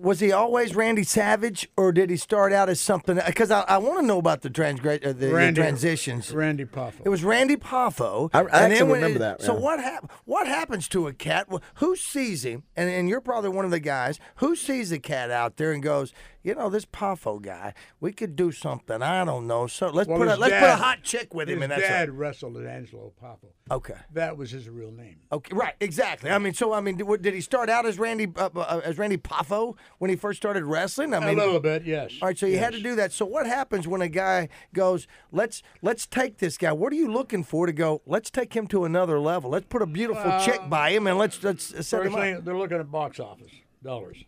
[0.01, 3.19] was he always Randy Savage, or did he start out as something?
[3.25, 6.33] Because I, I want to know about the transgra- uh, the, the transitions.
[6.33, 7.01] Randy Poffo.
[7.05, 8.29] It was Randy Poffo.
[8.33, 9.59] I- I and actually remember it- that, So yeah.
[9.59, 11.47] what hap- What happens to a cat?
[11.75, 12.63] Who sees him?
[12.75, 15.81] And, and you're probably one of the guys who sees the cat out there and
[15.83, 19.01] goes, you know, this Poffo guy, we could do something.
[19.01, 19.67] I don't know.
[19.67, 22.09] So let's Well, put a let's put a hot chick with him, and that's dad
[22.09, 22.11] it.
[22.13, 23.49] wrestled at Angelo Poffo.
[23.69, 23.95] okay.
[24.13, 25.19] That was his real name.
[25.31, 26.29] Okay, right, exactly.
[26.29, 28.97] I mean, so I mean, did, did he start out as Randy uh, uh, as
[28.97, 31.13] Randy Poffo when he first started wrestling?
[31.13, 32.11] I A mean, a little bit, yes.
[32.21, 33.11] All right, so you had to do that.
[33.11, 37.11] So what happens when a guy goes, "Let's let's take this guy." What are you
[37.11, 38.01] looking for to go?
[38.05, 39.49] Let's take him to another level.
[39.51, 42.43] Let's put a beautiful chick by him and let's let's set him up.
[42.43, 43.51] they're looking at box office
[43.83, 44.23] dollars,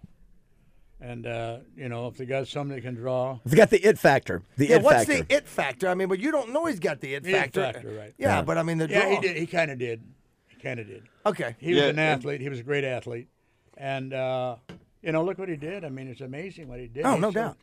[1.04, 4.00] and uh, you know if they got somebody that can draw, They got the it
[4.00, 4.42] factor.
[4.58, 5.24] The Yeah, it what's factor.
[5.24, 5.88] the it factor?
[5.90, 7.62] I mean, but you don't know he's got the it The it factor.
[7.62, 8.14] factor, right.
[8.18, 8.42] Yeah, Yeah.
[8.42, 8.98] but I mean the draw.
[8.98, 9.36] yeah, he did.
[9.38, 10.02] He kind of did.
[10.48, 11.04] He kind of did.
[11.26, 11.56] Okay.
[11.60, 12.42] He was Yeah, an and- athlete.
[12.42, 13.28] He was a great athlete,
[13.78, 14.56] and uh,
[15.02, 15.84] you know look what he did.
[15.84, 17.06] I mean, it's amazing what he did.
[17.06, 17.58] Oh, He no sold- doubt.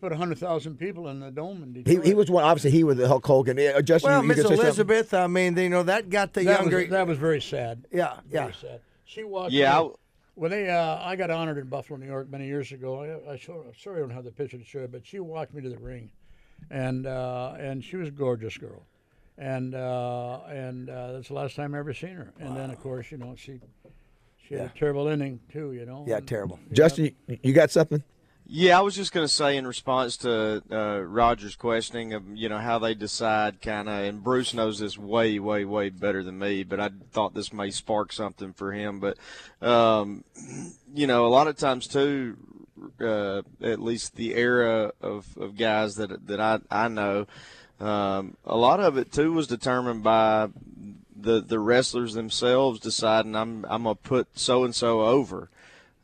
[0.00, 2.04] Put hundred thousand people in the dome in he, Detroit.
[2.06, 2.44] he was one.
[2.44, 3.56] Obviously, he was the Hulk Hogan.
[3.56, 4.66] Yeah, Justin, Well, you, you Miss could say something?
[4.66, 6.78] Elizabeth, I mean, you know that got the that younger.
[6.80, 7.86] Was, that was very sad.
[7.90, 8.52] yeah, Very yeah.
[8.52, 8.80] sad.
[9.06, 9.52] She walked.
[9.52, 9.92] Yeah, in-
[10.34, 13.02] When they, uh, I got honored in Buffalo, New York, many years ago.
[13.28, 15.54] I, I show, sorry I don't have the picture to show you, but she walked
[15.54, 16.10] me to the ring,
[16.70, 18.82] and uh, and she was a gorgeous girl,
[19.38, 22.32] and uh, and uh, that's the last time I ever seen her.
[22.40, 23.60] And then of course, you know, she
[24.48, 25.72] she had a terrible ending too.
[25.72, 26.04] You know.
[26.06, 26.58] Yeah, and- terrible.
[26.72, 28.02] Justin, you, you got something?
[28.46, 32.50] Yeah, I was just going to say in response to uh, Roger's questioning of you
[32.50, 36.38] know how they decide kind of, and Bruce knows this way, way, way better than
[36.38, 39.00] me, but I thought this may spark something for him.
[39.00, 39.16] But
[39.62, 40.24] um,
[40.94, 42.36] you know, a lot of times too,
[43.00, 47.26] uh, at least the era of, of guys that that I I know,
[47.80, 50.48] um, a lot of it too was determined by
[51.16, 55.48] the the wrestlers themselves deciding I'm I'm gonna put so and so over.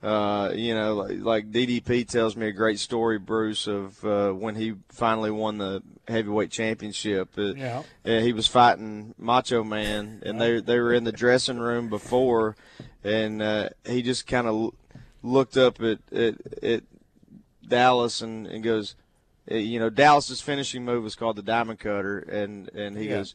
[0.03, 4.55] Uh, you know, like, like DDP tells me a great story, Bruce, of uh, when
[4.55, 7.31] he finally won the heavyweight championship.
[7.37, 7.83] Uh, Yeah.
[8.05, 12.57] he was fighting Macho Man, and they they were in the dressing room before,
[13.05, 14.75] and uh, he just kind of
[15.23, 16.83] looked up at at, at
[17.67, 18.97] Dallas and, and goes,
[19.51, 23.35] uh, you know, Dallas's finishing move was called the Diamond Cutter, and and he goes,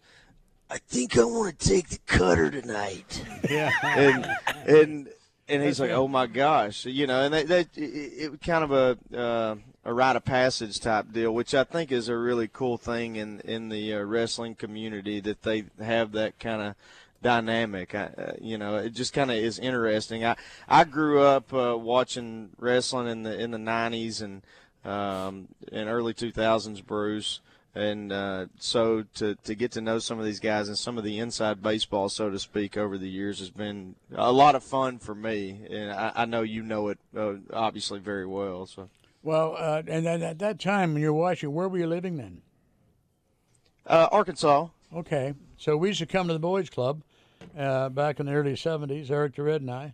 [0.69, 3.71] I think I want to take the cutter tonight Yeah.
[3.83, 4.25] and
[4.67, 5.09] and
[5.47, 8.71] and he's like, "Oh my gosh," you know, and that, that it, it kind of
[8.71, 12.77] a uh, a rite of passage type deal, which I think is a really cool
[12.77, 16.75] thing in in the uh, wrestling community that they have that kind of
[17.21, 17.93] dynamic.
[17.93, 20.25] I, uh, you know, it just kind of is interesting.
[20.25, 20.35] I
[20.67, 24.41] I grew up uh, watching wrestling in the in the '90s and
[24.85, 27.39] um, in early 2000s, Bruce.
[27.75, 31.03] And uh, so to, to get to know some of these guys and some of
[31.03, 34.97] the inside baseball, so to speak, over the years has been a lot of fun
[34.97, 35.59] for me.
[35.69, 38.65] And I, I know you know it uh, obviously very well.
[38.65, 38.89] So
[39.23, 42.41] Well, uh, and then at that time when you're watching, where were you living then?
[43.87, 47.01] uh, Arkansas, Okay, so we used to come to the boys' club
[47.57, 49.11] uh, back in the early '70s.
[49.11, 49.93] Eric the Red and I,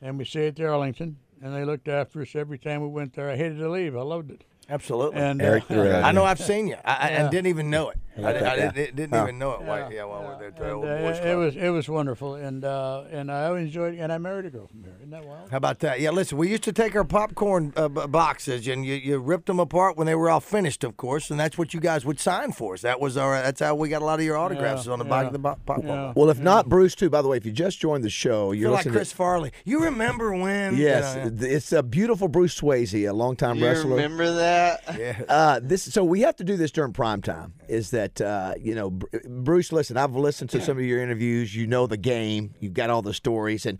[0.00, 3.12] and we stayed at the Arlington, and they looked after us every time we went
[3.12, 3.28] there.
[3.28, 3.94] I hated to leave.
[3.94, 4.44] I loved it.
[4.68, 5.20] Absolutely.
[5.20, 6.76] And Eric uh, the I know I've seen you.
[6.84, 7.22] I, I Yeah.
[7.22, 7.98] and didn't even know it.
[8.26, 8.74] I, about I that?
[8.74, 9.22] didn't, didn't Huh.
[9.24, 9.62] even know it.
[9.62, 11.88] Why, yeah, while we're there at the and, old uh, boys it was it was
[11.88, 13.94] wonderful, and uh, and I always enjoyed.
[13.94, 13.98] it.
[14.00, 14.94] And I married a girl from here.
[14.98, 15.50] Isn't that wild?
[15.50, 16.00] How about that?
[16.00, 19.46] Yeah, listen, we used to take our popcorn uh, b- boxes and you, you ripped
[19.46, 22.20] them apart when they were all finished, of course, and that's what you guys would
[22.20, 22.82] sign for us.
[22.82, 23.34] That was our.
[23.42, 25.38] That's how we got a lot of your autographs Yeah, on the back of the
[25.38, 25.86] bo- popcorn.
[25.88, 25.94] yeah.
[26.06, 26.16] box.
[26.16, 27.10] Well, if not Bruce, too.
[27.10, 29.16] By the way, if you just joined the show, you're like Chris to.
[29.16, 29.52] Farley.
[29.64, 30.76] You remember when?
[30.76, 33.96] you Yes, know, it's a beautiful Bruce Swayze, a longtime you wrestler.
[33.96, 34.82] remember that?
[34.98, 35.22] yeah.
[35.28, 37.52] Uh, this so we have to do this during prime time.
[37.68, 39.72] Is that uh, you know Br- Bruce?
[39.72, 41.54] Listen, I've listened to some of your interviews.
[41.54, 42.54] You know the game.
[42.60, 43.78] You've got all the stories, and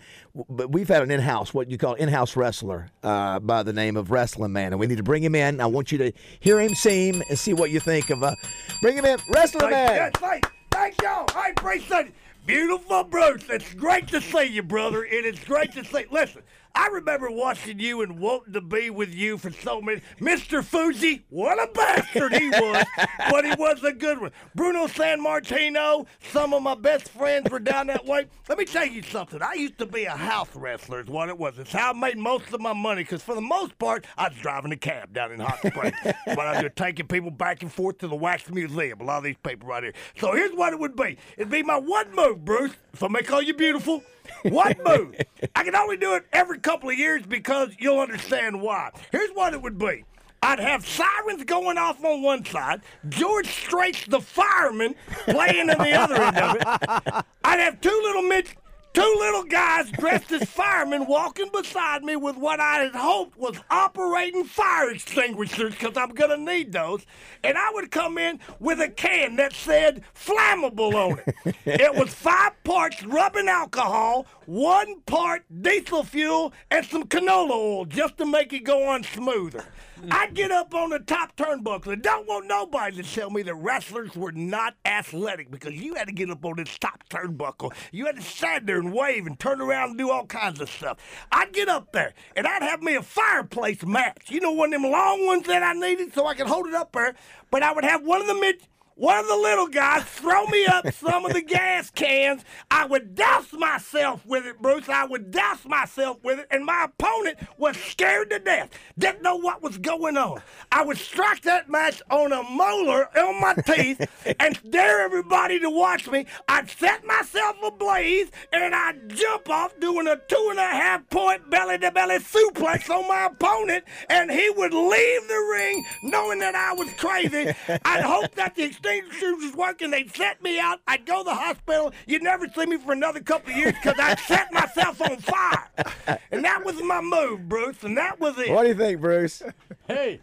[0.49, 4.11] but we've had an in-house, what you call in-house wrestler, uh, by the name of
[4.11, 5.61] Wrestling Man, and we need to bring him in.
[5.61, 8.23] I want you to hear him sing and see what you think of.
[8.23, 8.35] Uh,
[8.83, 9.95] bring him in, Wrestling Man.
[9.95, 11.27] Yes, thank, thank y'all.
[11.35, 12.15] I appreciate it.
[12.47, 13.45] Beautiful Bruce.
[13.51, 15.03] It's great to see you, brother.
[15.03, 16.07] And It is great to see.
[16.11, 16.43] Listen,
[16.75, 20.01] I remember watching you and wanting to be with you for so many.
[20.21, 20.65] Mr.
[20.65, 22.85] Fuji, what a bastard he was,
[23.31, 24.31] but he was a good one.
[24.55, 28.27] Bruno Sammartino, some of my best friends were down that way.
[28.49, 29.43] Let me tell you something.
[29.43, 31.59] I used to be a house wrestler, is what it was.
[31.59, 34.39] It's how I made most of my money, because for the most part, I was
[34.39, 35.97] driving a cab down in Hot Springs.
[36.27, 39.01] but I was taking people back and forth to the Wax Museum.
[39.01, 39.95] A lot of these people right here.
[40.17, 41.19] So here's what it would be.
[41.37, 42.75] It'd be my one move, Bruce.
[42.93, 44.03] If I may call you beautiful.
[44.43, 45.17] One move.
[45.55, 48.91] I can only do it every couple of years because you'll understand why.
[49.13, 50.05] Here's what it would be.
[50.43, 55.93] I'd have sirens going off on one side, George Strait's the fireman playing on the
[55.93, 57.25] other end of it.
[57.43, 58.49] I'd have two little mid,
[58.93, 63.57] two little guys dressed as firemen walking beside me with what I had hoped was
[63.71, 67.05] operating fire extinguishers because I'm gonna need those.
[67.45, 71.57] And I would come in with a can that said flammable on it.
[71.65, 78.19] it was five parts rubbing alcohol, one part diesel fuel, and some canola oil just
[78.19, 79.65] to make it go on smoother.
[80.11, 83.55] I'd get up on the top turnbuckle and don't want nobody to tell me that
[83.55, 87.73] wrestlers were not athletic because you had to get up on this top turnbuckle.
[87.93, 90.71] You had to stand there and wave and turn around and do all kinds of
[90.71, 90.99] stuff.
[91.33, 94.31] I'd get up there and I'd have me a fireplace match.
[94.31, 96.75] You know, one of them long ones that I needed so I could hold it
[96.75, 97.15] up there.
[97.51, 98.63] But I would have one of the mid
[98.99, 102.45] one of the little guys throw me up some of the gas cans.
[102.69, 104.89] I would douse myself with it, Bruce.
[104.89, 108.71] I would douse myself with it, and my opponent was scared to death.
[108.99, 110.43] Didn't know what was going on.
[110.73, 114.05] I would strike that match on a molar on my teeth
[114.41, 116.27] and dare everybody to watch me.
[116.49, 121.49] I'd set myself ablaze, and I'd jump off doing a two and a half point
[121.49, 126.57] belly to belly suplex on my opponent, and he would leave the ring knowing that
[126.57, 127.55] I was crazy.
[127.85, 129.91] I'd hope that the extinguishers was working.
[129.91, 130.81] They'd set me out.
[130.87, 131.93] I'd go to the hospital.
[132.07, 136.19] You'd never see me for another couple of years because I'd set myself on fire.
[136.31, 138.51] And that was my move, Bruce, and that was it.
[138.51, 139.43] What do you think, Bruce?
[139.87, 140.21] Hey,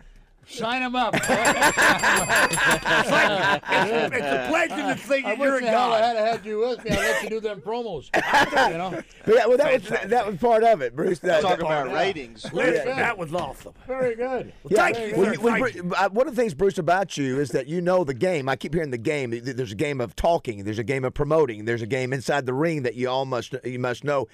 [0.47, 1.15] sign him up.
[2.97, 5.25] It's, it's a pleasure to see you.
[5.27, 6.15] I You're a wish the hell I god.
[6.17, 6.91] had had you with me.
[6.91, 8.09] I'd let you do them promos.
[8.71, 11.19] you know, But yeah, well, that was that was part of it, Bruce.
[11.19, 12.43] That, Talk that- about ratings.
[12.53, 12.95] Listen, Yeah.
[12.95, 13.73] that was awesome.
[13.87, 14.53] very good.
[14.69, 15.41] Yeah, Thank you, when sir.
[15.41, 18.03] when Thank Bru- uh, one of the things, Bruce, about you is that you know
[18.03, 18.47] the game.
[18.49, 19.31] I keep hearing the game.
[19.43, 20.63] There's a game of talking.
[20.63, 21.65] There's a game of promoting.
[21.65, 24.27] There's a game inside the ring that you all must you must know.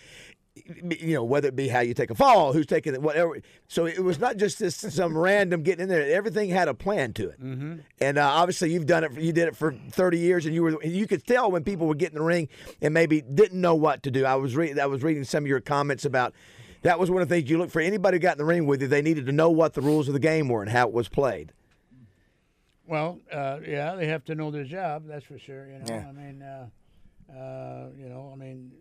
[0.65, 3.39] You know whether it be how you take a fall, who's taking it, whatever.
[3.67, 6.15] So it was not just this some random getting in there.
[6.15, 7.41] Everything had a plan to it.
[7.41, 7.75] Mm-hmm.
[7.99, 9.13] And uh, obviously, you've done it.
[9.19, 11.97] You did it for 30 years, and you were you could tell when people would
[11.97, 12.49] get in the ring
[12.81, 14.25] and maybe didn't know what to do.
[14.25, 16.33] I was reading I was reading some of your comments about
[16.83, 18.65] That was one of the things you look for anybody who got in the ring
[18.65, 18.87] with you.
[18.87, 21.07] They needed to know what the rules of the game were and how it was
[21.09, 21.53] played.
[22.87, 25.03] Well, uh, yeah, they have to know their job.
[25.07, 25.67] That's for sure.
[25.67, 26.05] You know, Yeah.
[26.09, 26.67] I mean, uh,
[27.31, 28.71] uh, you know, I mean,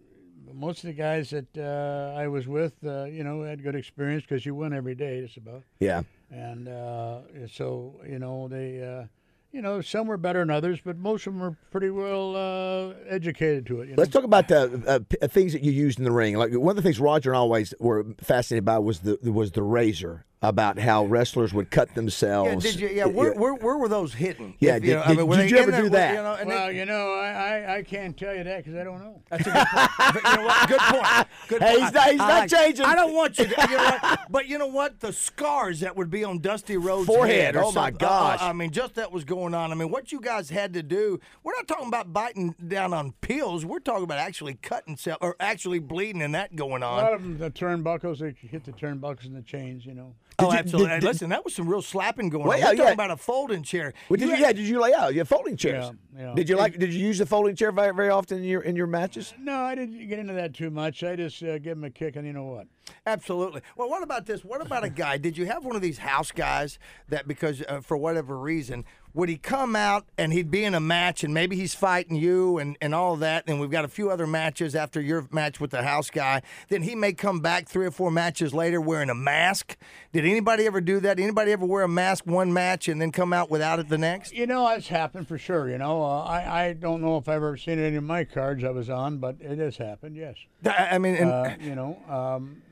[0.55, 4.23] most of the guys that uh, I was with, uh, you know, had good experience
[4.23, 5.21] because you win every day.
[5.23, 6.03] Just about, Yeah.
[6.31, 7.21] and uh,
[7.53, 8.83] so you know they.
[8.83, 9.07] Uh,
[9.53, 12.95] you know, some were better than others, but most of them were pretty well uh,
[13.09, 13.89] educated to it.
[13.89, 14.01] You know?
[14.01, 16.37] Let's talk about the uh, things that you used in the ring.
[16.37, 19.51] Like one of the things Roger and I always were fascinated by was the was
[19.51, 20.25] the razor.
[20.43, 22.65] About how wrestlers would cut Yeah, themselves.
[22.65, 24.55] did you, yeah, where, where, where were those hidden?
[24.59, 26.11] Yeah, If, did- you know, I mean, did they you ever do there, that?
[26.15, 28.83] You know, well, they- you know, I, I, I can't tell you that because I
[28.83, 29.21] don't know.
[29.29, 29.91] That's a good point.
[30.15, 30.69] But you know what?
[30.71, 31.27] Good point.
[31.49, 31.83] Good Hey, point.
[31.85, 32.87] he's not- he's I not like- changing.
[32.87, 33.67] I don't want you to.
[33.71, 34.21] You know what?
[34.31, 35.01] But you know what?
[35.01, 37.55] The scars that would be on Dusty Rhodes' Forehead.
[37.55, 38.41] head Oh, my something- gosh.
[38.41, 39.73] uh, I mean, just that was going on.
[39.73, 41.21] I mean, what you guys had to do.
[41.45, 43.67] We're not talking about biting down on pills.
[43.67, 46.99] We're talking about actually cutting self or actually bleeding and that going on.
[46.99, 49.85] A lot of them, the turnbuckles, they hit the turnbuckles and the chains.
[49.85, 50.15] You know.
[50.45, 50.89] Oh, you- absolutely.
[50.91, 52.59] did- did- listen, that was some real slapping going Well, on.
[52.59, 52.93] yeah, We're talking yeah.
[52.93, 53.93] about a folding chair.
[54.09, 55.13] Well, did you, had- yeah, did you lay out?
[55.15, 55.91] You had folding chairs.
[56.17, 56.35] Yeah, yeah.
[56.35, 56.79] Did you like?
[56.79, 59.33] Did you use the folding chair very, very often in your in your matches?
[59.39, 61.03] No, I didn't get into that too much.
[61.05, 62.67] I just uh, give them a kick, and you know what?
[63.07, 63.61] Absolutely.
[63.77, 64.45] Well, what about this?
[64.45, 65.17] What about a guy?
[65.17, 69.29] Did you have one of these house guys that, because uh, for whatever reason, would
[69.29, 72.77] he come out and he'd be in a match and maybe he's fighting you and,
[72.81, 75.71] and all of that, and we've got a few other matches after your match with
[75.73, 76.43] the house guy.
[76.69, 79.77] Then he may come back three or four matches later wearing a mask.
[80.13, 81.19] Did anybody ever do that?
[81.19, 84.33] Anybody ever wear a mask one match and then come out without it the next?
[84.33, 85.69] You know, it's happened for sure.
[85.69, 88.63] You know, uh, I I don't know if I've ever seen it in my cards
[88.65, 90.17] I was on, but it has happened.
[90.17, 90.37] Yes.
[90.65, 92.63] I mean, and, Uh, you know, um,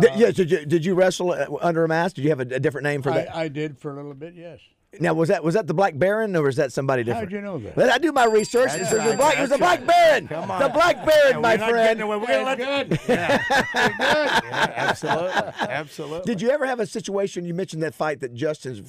[0.00, 0.30] Did- yeah.
[0.30, 2.14] Did you, did you wrestle uh, under a mask?
[2.16, 3.34] Did you have a, a different name for that?
[3.34, 4.34] I, I did for a little bit.
[4.36, 4.60] Yes.
[5.00, 7.30] Now was that was that the Black Baron or was that somebody different?
[7.30, 7.90] How'd you know that?
[7.90, 8.68] I do my research.
[8.72, 10.28] That's It was right, black- it was the Black Baron.
[10.28, 10.62] Come on.
[10.62, 12.00] The Black Baron, Yeah, my we're not friend.
[12.02, 12.16] away.
[12.18, 13.00] We're gonna let good.
[13.08, 13.38] Yeah.
[13.48, 13.64] good.
[13.74, 16.26] Yeah, absolutely, absolutely.
[16.34, 17.44] Did you ever have a situation?
[17.46, 18.82] You mentioned that fight that Justin's,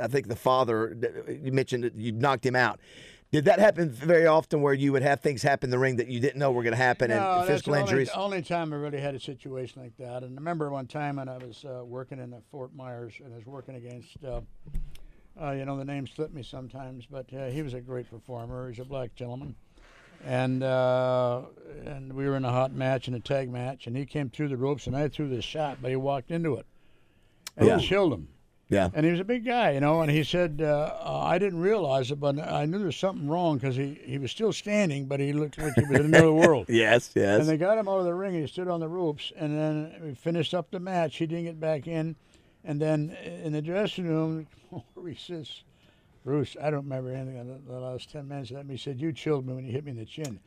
[0.00, 0.96] I think the father,
[1.42, 2.80] you mentioned that you knocked him out.
[3.32, 6.08] Did that happen very often where you would have things happen in the ring that
[6.08, 8.10] you didn't know were going to happen No, and that's physical the only, injuries?
[8.16, 10.24] only time I really had a situation like that.
[10.24, 13.32] And I remember one time when I was uh, working in uh, Fort Myers and
[13.32, 14.40] I was working against, uh,
[15.40, 18.70] uh, you know, the name slipped me sometimes, but uh, he was a great performer.
[18.70, 19.54] He's a black gentleman.
[20.26, 21.42] And uh,
[21.86, 24.48] and we were in a hot match, in a tag match, and he came through
[24.48, 26.66] the ropes, and I threw this shot, but he walked into it.
[27.56, 27.78] And Yeah.
[27.78, 28.28] it chilled him.
[28.68, 28.90] Yeah.
[28.94, 31.58] And he was a big guy, you know, and he said, uh, uh, I didn't
[31.58, 35.06] realize it, but I knew there was something wrong because he, he was still standing,
[35.06, 36.66] but he looked like he was in another world.
[36.68, 37.40] Yes, yes.
[37.40, 38.34] And they got him out of the ring.
[38.34, 41.16] He stood on the ropes, and then we finished up the match.
[41.16, 42.14] He didn't get back in,
[42.64, 44.46] and then uh, in the dressing room,
[45.06, 45.62] he says,
[46.24, 49.12] "Bruce, I don't remember anything of the, last ten minutes of that." He said, "You
[49.12, 50.40] chilled me when you hit me in the chin."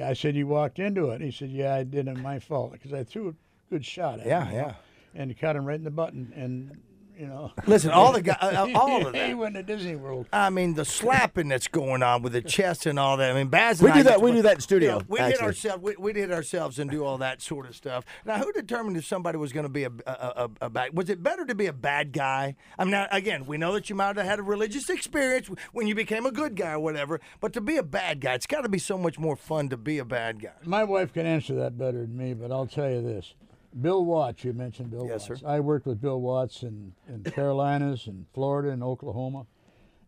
[0.00, 2.92] I said, "You walked into it." He said, "Yeah, I did, and my fault because
[2.92, 3.34] I threw a
[3.70, 4.74] good shot at Yeah, him." know, yeah.
[5.14, 6.78] And caught him right in the button, and
[7.18, 7.52] you know.
[7.66, 9.36] Listen, all the guys, uh, all of he that.
[9.36, 10.26] went to Disney World.
[10.32, 13.30] I mean, the slapping that's going on with the chest and all that.
[13.30, 13.82] I mean, Baz.
[13.82, 15.82] We do that- we do that in studio, You know, we hit ourselves.
[15.82, 18.04] We, we hit ourselves and do all that sort of stuff.
[18.24, 20.96] Now, who determined if somebody was going to be a, a, a, a bad?
[20.96, 22.54] Was it better to be a bad guy?
[22.78, 25.86] I mean, now, again, we know that you might have had a religious experience when
[25.86, 27.20] you became a good guy or whatever.
[27.40, 29.76] But to be a bad guy, it's got to be so much more fun to
[29.76, 30.52] be a bad guy.
[30.64, 33.34] My wife can answer that better than me, but I'll tell you this.
[33.80, 35.42] Bill Watts, you mentioned Bill Yes, Watts.
[35.42, 35.46] sir.
[35.48, 39.46] I worked with Bill Watts in, in Carolinas and Florida and Oklahoma.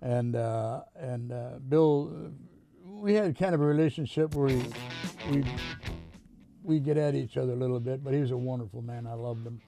[0.02, 2.32] And uh, and uh, Bill,
[2.86, 4.62] we had kind of a relationship where we,
[5.30, 5.44] we,
[6.62, 9.06] we get at each other a little bit, but he was a wonderful man.
[9.06, 9.60] I loved him.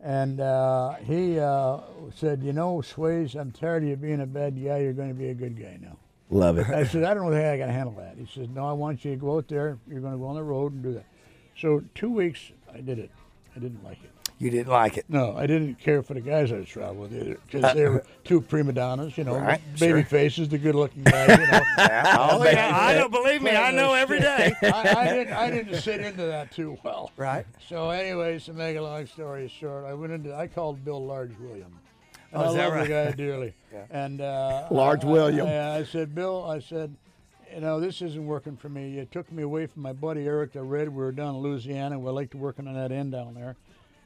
[0.00, 1.78] And uh, he uh,
[2.14, 4.78] said, You know, Sways, I'm tired of you being a bad guy.
[4.78, 5.96] You're going to be a good guy now.
[6.30, 6.68] Love it.
[6.68, 8.16] I said, I don't know how I can handle that.
[8.18, 9.78] He says, No, I want you to go out there.
[9.88, 11.06] You're going to go on the road and do that.
[11.56, 13.10] So two weeks, I did it.
[13.56, 14.10] I didn't like it.
[14.40, 15.04] You didn't like it.
[15.08, 18.04] No, I didn't care for the guys I was traveling with either because they were
[18.24, 20.04] two prima donnas, you know, Right, baby sure.
[20.04, 21.62] faces, the good-looking guys, you know.
[21.78, 23.52] Oh yeah, I don't believe me.
[23.52, 24.52] I know every day.
[24.62, 25.32] I, I didn't.
[25.34, 27.12] I didn't sit into that too well.
[27.16, 27.46] Right.
[27.68, 30.34] So, anyways, to make a long story short, I went into.
[30.34, 31.78] I called Bill Large William.
[32.32, 32.82] And Oh, I that love right?
[32.82, 33.54] the guy dearly.
[33.90, 35.46] And uh, Large I- William.
[35.46, 36.92] I, I said, Bill, I said,
[37.54, 38.98] you know, this isn't working for me.
[38.98, 40.88] It took me away from my buddy Eric the Red.
[40.88, 41.98] We were down in Louisiana.
[41.98, 43.56] We liked working on that end down there.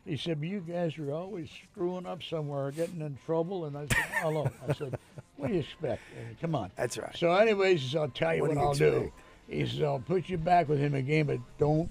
[0.05, 3.67] He said, but you guys are always screwing up somewhere, getting in trouble.
[3.67, 4.51] And I said, hello.
[4.67, 4.99] I said,
[5.37, 6.03] what do you expect?
[6.15, 6.71] Said, Come on.
[6.77, 7.15] That's right.
[7.17, 9.13] So, anyways, he I'll tell you What what, I'll do.
[9.49, 11.91] He says, I'll put you back with him again, but don't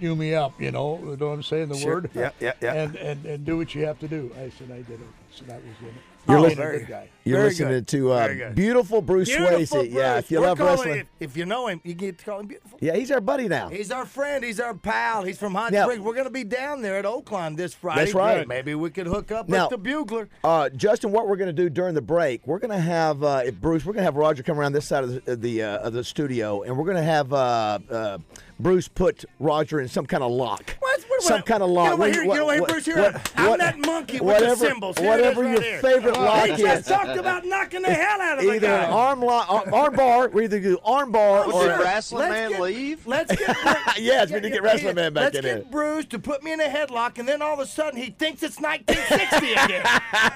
[0.00, 0.98] do me up, you know.
[1.02, 1.68] You know what I'm saying?
[1.68, 1.94] The Sure.
[1.96, 2.10] word?
[2.14, 2.72] Yeah, yeah, yeah.
[2.82, 4.32] And, and, and do what you have to do.
[4.36, 5.06] I said, I did it.
[5.32, 5.94] So that was it.
[6.28, 6.56] You're Oh, listening.
[6.58, 6.86] very
[7.24, 7.36] You're.
[7.38, 7.88] Very listening good.
[7.88, 9.92] to uh, beautiful Bruce Beautiful Swayze.
[9.92, 10.98] Yeah, if you We're love wrestling.
[11.00, 12.78] If, if you know him, you get to call him beautiful.
[12.80, 13.68] Yeah, he's our buddy now.
[13.68, 14.42] He's our friend.
[14.44, 15.22] He's our pal.
[15.24, 16.02] He's from Hot Now- Springs.
[16.02, 18.00] We're going to be down there at Oakland this Friday.
[18.04, 18.46] That's right.
[18.48, 20.28] Maybe we could hook up Now- with the Bugler.
[20.44, 23.50] Uh, Justin, what we're going to do during the break, we're going to have uh,
[23.60, 23.84] Bruce.
[23.84, 25.92] We're going to have Roger come around this side of the of the, uh, of
[25.92, 28.18] the studio, and we're going to have uh, uh,
[28.62, 30.76] Bruce put Roger in some kind of lock.
[30.80, 31.92] What- what- some what- kind of get lock.
[31.92, 32.96] over What- here, get what- over here, what- Bruce, here.
[33.02, 34.98] what- I'm what- that monkey with the whatever, symbols.
[34.98, 35.78] Here Whatever right your here.
[35.80, 36.60] favorite Oh, lock he is.
[36.60, 38.84] just talked about knocking the hell out of the Either guy.
[38.84, 40.28] an arm lock, arm, arm bar.
[40.28, 43.06] We either do arm bar Did or Wrestling Let's Man get- leave?
[43.06, 43.56] Let's get
[43.98, 45.70] Yes, we need to get Wrestling Man back let's in get.
[45.70, 48.42] Bruce to put me in a headlock, and then all of a sudden he thinks
[48.42, 49.86] it's 1960 again,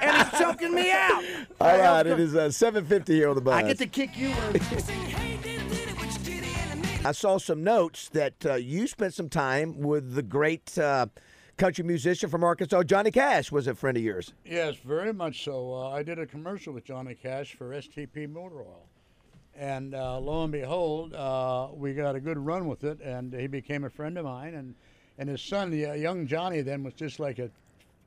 [0.01, 1.23] and he's choking me out.
[1.61, 3.53] All right, it is uh, 7:50 here on the bus.
[3.55, 4.33] I get to kick you.
[7.05, 11.05] I saw some notes that uh, you spent some time with the great uh,
[11.55, 14.33] country musician from Arkansas, Johnny Cash, was a friend of yours.
[14.43, 15.71] Yes, very much so.
[15.71, 18.87] Uh, I did a commercial with Johnny Cash for STP Motor Oil.
[19.55, 23.45] And uh, lo and behold, uh, we got a good run with it, and he
[23.45, 24.55] became a friend of mine.
[24.55, 24.73] And,
[25.19, 27.51] and his son, the uh, young Johnny, then was just like a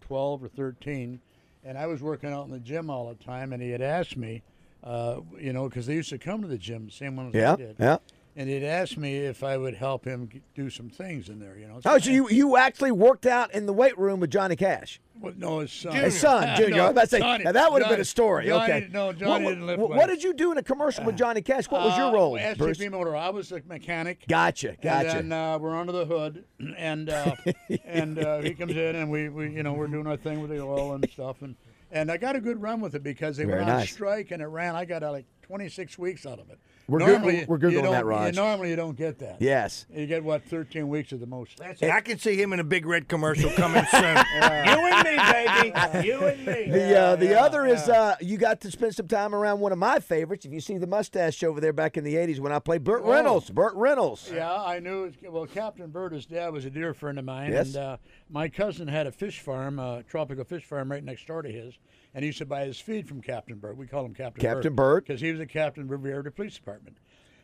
[0.00, 1.20] 12 or 13.
[1.64, 4.16] And I was working out in the gym all the time, and he had asked
[4.16, 4.42] me,
[4.82, 7.38] uh, you know, because they used to come to the gym, same one as I
[7.38, 7.76] Yeah, did.
[7.78, 7.98] yeah.
[8.38, 11.66] And he'd asked me if I would help him do some things in there, you
[11.66, 11.80] know.
[11.84, 15.00] Oh, so you you actually worked out in the weight room with Johnny Cash?
[15.20, 15.92] Well, no, his son.
[15.96, 16.82] His son, Junior.
[16.82, 18.46] I was about to say, Johnny- now that would have been a story.
[18.46, 18.88] Johnny- okay.
[18.92, 21.42] No, Johnny what, didn't live what, what did you do in a commercial with Johnny
[21.42, 21.68] Cash?
[21.68, 22.78] What was your Uh, role, STP Bruce?
[22.78, 23.16] Motor.
[23.16, 24.24] I was the mechanic.
[24.28, 25.16] Gotcha, gotcha.
[25.18, 26.44] And then uh, we're under the hood,
[26.78, 27.34] and uh,
[27.84, 30.50] and uh, he comes in, and we, we you know we're doing our thing with
[30.52, 31.56] the oil and stuff, and
[31.90, 33.90] and I got a good run with it because they Very went on nice.
[33.90, 34.76] strike and it ran.
[34.76, 36.58] I got uh, like 26 weeks out of it.
[36.88, 39.36] We're good- normally, we're good you on don't- that, you- normally you don't get that.
[39.42, 39.84] yes.
[39.94, 41.60] You get what 13 weeks at the most.
[41.60, 44.16] I can see him in a big red commercial coming soon.
[44.68, 46.06] You and me, baby.
[46.08, 46.70] You and me.
[46.70, 49.78] The uh, the other is uh, you got to spend some time around one of
[49.78, 50.44] my favorites.
[50.46, 53.02] If you see the mustache over there back in the '80s when I played Burt
[53.04, 53.10] Oh.
[53.12, 54.30] Reynolds, Burt Reynolds.
[54.34, 55.04] Yeah, I knew.
[55.04, 57.68] It, well, Captain Bird, his dad was a dear friend of mine, Yes.
[57.68, 57.96] and uh,
[58.30, 61.74] my cousin had a fish farm, a tropical fish farm, right next door to his,
[62.14, 63.76] and he used to buy his feed from Captain Bird.
[63.76, 65.04] We call him Captain Captain Bird.
[65.06, 66.77] because he was a captain of Riviera Police Department.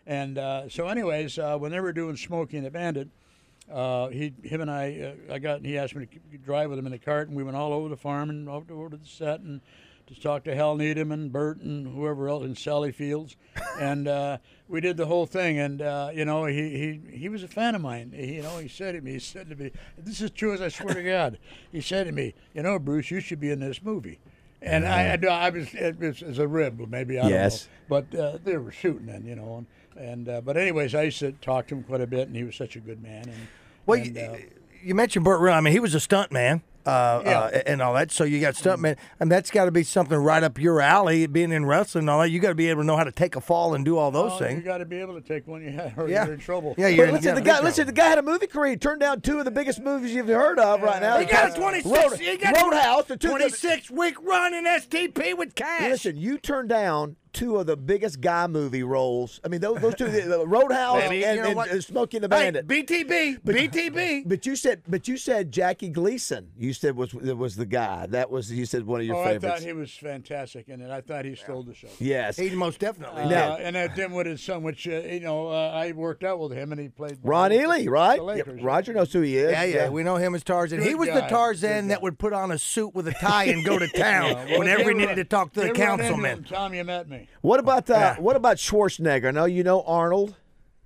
[0.07, 3.09] And uh, so, anyways, uh, when they were doing Smokey and the Bandit,
[3.73, 6.87] uh, he, him and I, uh, I got, he asked me to drive with him
[6.87, 8.97] in the cart, and we went all over the farm and over to, over to
[8.99, 9.63] the set and
[10.07, 13.37] to talk to Hal Needham and Burt and whoever else and Sally Fields,
[13.81, 15.59] and uh, we did the whole thing.
[15.59, 18.13] And uh, you know, he, he he was a fan of mine.
[18.15, 20.61] He, you know, he said to me, he said to me, "This is true as
[20.61, 21.39] I swear to God."
[21.73, 24.19] He said to me, "You know, Bruce, you should be in this movie."
[24.65, 27.69] And I, I, I was, it was as a rib, maybe I Yes.
[27.89, 29.65] don't know, but uh, they were shooting then, you know.
[29.97, 32.37] And, and uh, but anyways, I used to talk to him quite a bit, and
[32.37, 33.29] he was such a good man.
[33.29, 33.49] And
[33.87, 34.37] Well, and, you, uh,
[34.83, 35.59] you mentioned Burt Reynolds.
[35.59, 36.63] I mean, he was a stunt man.
[36.87, 37.41] Uh, Yeah.
[37.41, 38.11] uh, and all that.
[38.13, 41.27] So you got stuntman, and that's got to be something right up your alley.
[41.27, 43.13] Being in wrestling and all that, you got to be able to know how to
[43.13, 45.47] take a fall and do all those well, you got to be able to take
[45.47, 46.25] one you had, or Yeah.
[46.27, 46.75] you're in trouble.
[46.77, 47.51] Yeah, you're But in- listen, yeah, the guy.
[47.53, 47.65] trouble.
[47.69, 48.71] Listen, the guy had a movie career.
[48.73, 51.19] He turned down two of the biggest movies you've heard of right now.
[51.19, 51.87] He got a Uh, 26.
[52.11, 53.05] Road- he got Roadhouse.
[53.07, 55.81] The two 26 week run in STP with cash.
[55.89, 59.41] Listen, you turned down two of the biggest guy movie roles.
[59.45, 62.17] I mean, those, those two, the, the Roadhouse Baby, and, you know and, and Smokey
[62.19, 62.67] and the Hey, Bandit.
[62.67, 64.23] BTB, BTB.
[64.27, 66.51] But you said, but you said Jackie Gleason.
[66.57, 68.07] You said was was the guy.
[68.07, 70.91] That was you said one of your oh, I thought he was fantastic in it.
[70.91, 71.89] I thought he stole the show.
[71.99, 72.37] yes.
[72.37, 73.23] He most definitely.
[73.25, 73.67] Uh, did.
[73.67, 76.81] and that Dimwitted son, which uh, you know, uh, I worked out with him, and
[76.81, 78.19] he played Ron the- Ely, right?
[78.21, 79.51] The Yeah, Roger knows who he is.
[79.53, 80.81] Yeah, yeah, we know him as Tarzan.
[80.81, 83.65] he Good was the Tarzan that would put on a suit with a tie and
[83.65, 86.05] go to town Yeah, well, whenever he needed to talk to the you run into
[86.05, 86.39] councilman.
[86.39, 87.24] him, Tom, you met me.
[87.41, 88.17] What about uh, Yeah.
[88.21, 89.29] what about Schwarzenegger?
[89.29, 90.37] I know you know Arnold.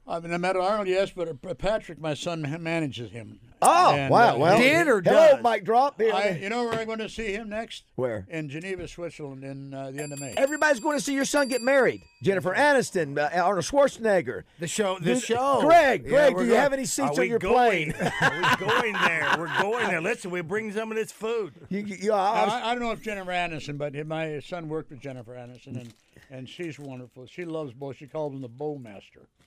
[0.06, 3.40] I mean, I met Arnold, yes, but Patrick, my son, manages him.
[3.60, 4.34] Oh, And, wow.
[4.36, 5.42] uh, Well, Did or hello, does?
[5.42, 6.00] Mike Drop.
[6.00, 6.12] Here.
[6.14, 7.84] I, you know where I'm going to see him next?
[7.96, 8.26] Where?
[8.30, 10.32] In Geneva, Switzerland, in uh, the end of May.
[10.36, 12.02] Everybody's going to see your son get married.
[12.22, 14.44] Jennifer Aniston, uh, Arnold Schwarzenegger.
[14.60, 15.60] The show, the Dude, show.
[15.62, 17.92] Greg, Yeah, Greg, we're do you going- have any seats on your going?
[17.92, 18.12] plane?
[18.20, 19.34] Are going there?
[19.38, 20.00] We're going there.
[20.00, 21.52] Listen, we bring some of this food.
[21.68, 24.38] You, you, you- I Now, was- I, I don't know if Jennifer Aniston, but my
[24.40, 25.94] son worked with Jennifer Aniston, and,
[26.30, 27.26] and she's wonderful.
[27.26, 27.92] She loves Bo.
[27.92, 28.48] She calls him the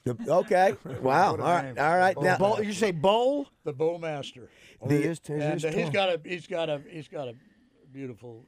[0.06, 0.28] Bowmaster.
[0.28, 0.76] okay.
[1.02, 1.32] Wow.
[1.32, 1.78] All right.
[1.78, 2.16] All right.
[2.22, 3.48] Now, Bowl, you say bowl?
[3.64, 4.48] The Bowmaster.
[4.86, 5.92] The, it is, it and is he's tall.
[5.92, 7.36] got a he's got a he's got a
[7.94, 8.46] beautiful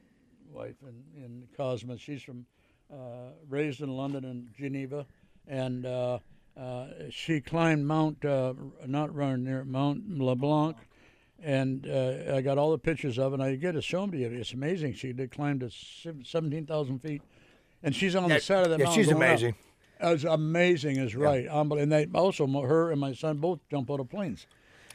[0.52, 2.00] wife in in Cosmos.
[2.00, 2.46] She's from
[2.92, 5.06] uh, raised in London and Geneva,
[5.46, 6.18] and uh,
[6.56, 8.54] uh, she climbed Mount uh,
[8.86, 10.76] not run near Mount LeBlanc.
[11.42, 13.34] And uh, I got all the pictures of it.
[13.34, 14.28] and I get to show them to you.
[14.28, 14.94] It's amazing.
[14.94, 15.70] She did climb to
[16.24, 17.22] seventeen thousand feet,
[17.82, 19.04] and she's on Yeah, the side of the yeah, mountain.
[19.04, 19.54] she's going up.
[20.00, 21.48] It's amazing, is right.
[21.48, 24.46] Um, and they also, her and my son both jump out of planes.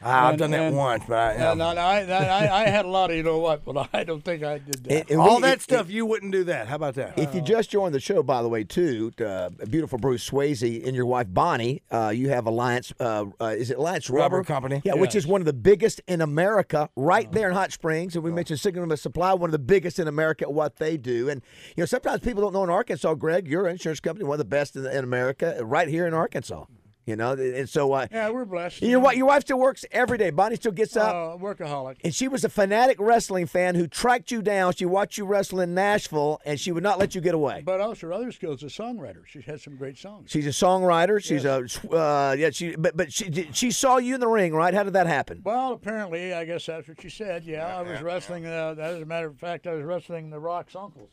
[0.02, 2.88] Ah, I've done that and- once, but I, And I, I, I, I had a
[2.88, 4.92] lot of you know what, but I don't think I did that.
[4.94, 6.68] And- and all we- that if- stuff you wouldn't do that.
[6.68, 7.18] How about that?
[7.18, 10.96] If you just joined the show, by the way, too, uh, beautiful Bruce Swayze and
[10.96, 12.94] your wife Bonnie, uh, you have Alliance.
[13.00, 14.82] Uh, uh, is it Alliance Rubber, Rubber Company.
[14.86, 18.16] Yeah, which is one of the biggest in America, right there in Hot Springs.
[18.16, 21.30] And we mentioned Sigma Supply, one of the biggest in America at what they do.
[21.30, 21.42] And
[21.76, 24.46] you know, sometimes people don't know in Arkansas, Greg, your insurance company, one of the
[24.46, 26.66] best in, in America, right here in Arkansas.
[27.10, 28.84] You know, and so uh, yeah, we're blessed.
[28.84, 30.30] your wi- your wife still works every day.
[30.30, 31.10] Bonnie still gets up.
[31.16, 31.96] uh, workaholic.
[32.04, 34.74] And she was a fanatic wrestling fan who tracked you down.
[34.74, 37.64] She watched you wrestle in Nashville, and she would not let you get away.
[37.66, 39.26] But also her other skills as a songwriter.
[39.26, 40.30] She has some great songs.
[40.30, 41.20] She's a songwriter.
[41.24, 42.52] She's a uh, yeah.
[42.52, 44.74] She but but she she saw you in the ring, right?
[44.76, 45.42] How did that happen?
[45.44, 47.44] Well, apparently, I guess that's what she said.
[47.44, 48.46] Yeah, I was wrestling.
[48.46, 51.10] Uh, as a matter of fact, I was wrestling the Rock's uncles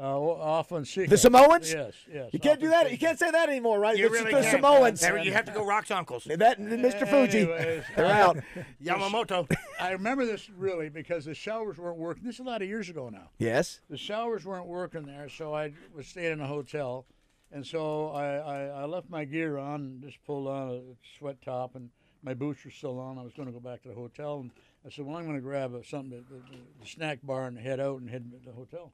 [0.00, 1.10] uh, off on Seacoast.
[1.10, 1.72] The Samoans?
[1.72, 2.30] Yes, yes.
[2.32, 2.90] You can't do on that.
[2.90, 3.96] You can't say that anymore, right?
[3.98, 4.62] You It's really the can't.
[4.62, 5.00] Samoans.
[5.00, 6.24] There, you have to go Rock's uncles.
[6.24, 7.06] That Mr.
[7.06, 8.38] Fuji, Anyways, they're out.
[8.82, 9.50] Yamamoto.
[9.78, 12.24] I remember this really because the showers weren't working.
[12.24, 13.28] This is a lot of years ago now.
[13.38, 13.80] Yes.
[13.90, 17.04] The showers weren't working there, so I was staying in a hotel,
[17.52, 20.80] and so I, I, I left my gear on, and just pulled on a
[21.18, 21.90] sweat top, and
[22.22, 23.18] my boots were still on.
[23.18, 24.50] I was going to go back to the hotel, and
[24.86, 27.46] I said, "Well, I'm going to grab a, something, at the, the, the snack bar,
[27.46, 28.92] and head out and head to the hotel."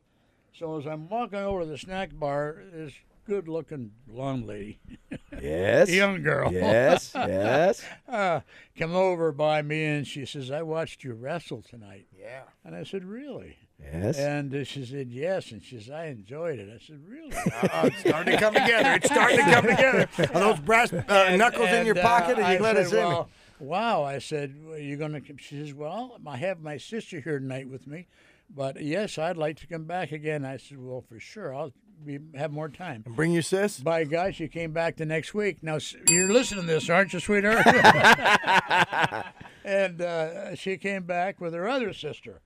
[0.58, 2.92] So as I'm walking over to the snack bar, this
[3.26, 4.78] good-looking blonde lady,
[5.42, 5.90] Yes.
[5.90, 7.12] young girl, Yes.
[7.14, 7.82] Yes.
[8.08, 8.40] uh,
[8.78, 12.42] come over by me, and she says, "I watched you wrestle tonight." Yeah.
[12.64, 14.16] And I said, "Really?" Yes.
[14.18, 15.50] And uh, she said, yes.
[15.52, 16.70] And she says, I enjoyed it.
[16.74, 17.30] I said, really?
[17.34, 18.92] Uh, it's starting to come together.
[18.94, 20.08] It's starting to come together.
[20.18, 22.38] Are those brass uh, knuckles in your uh, pocket?
[22.38, 22.98] Or I you let said, us in?
[23.00, 23.28] well,
[23.60, 24.02] Wow.
[24.02, 27.68] I said, well, You're going to, she says, well, I have my sister here tonight
[27.68, 28.06] with me.
[28.48, 30.44] But yes, I'd like to come back again.
[30.44, 31.54] I said, well, for sure.
[31.54, 31.72] I'll
[32.04, 33.02] be, have more time.
[33.06, 33.78] Bring your sis.
[33.80, 35.62] By gosh, she came back the next week.
[35.62, 35.78] Now,
[36.08, 37.66] you're listening to this, aren't you, sweetheart?
[39.64, 42.40] and uh, she came back with her other sister,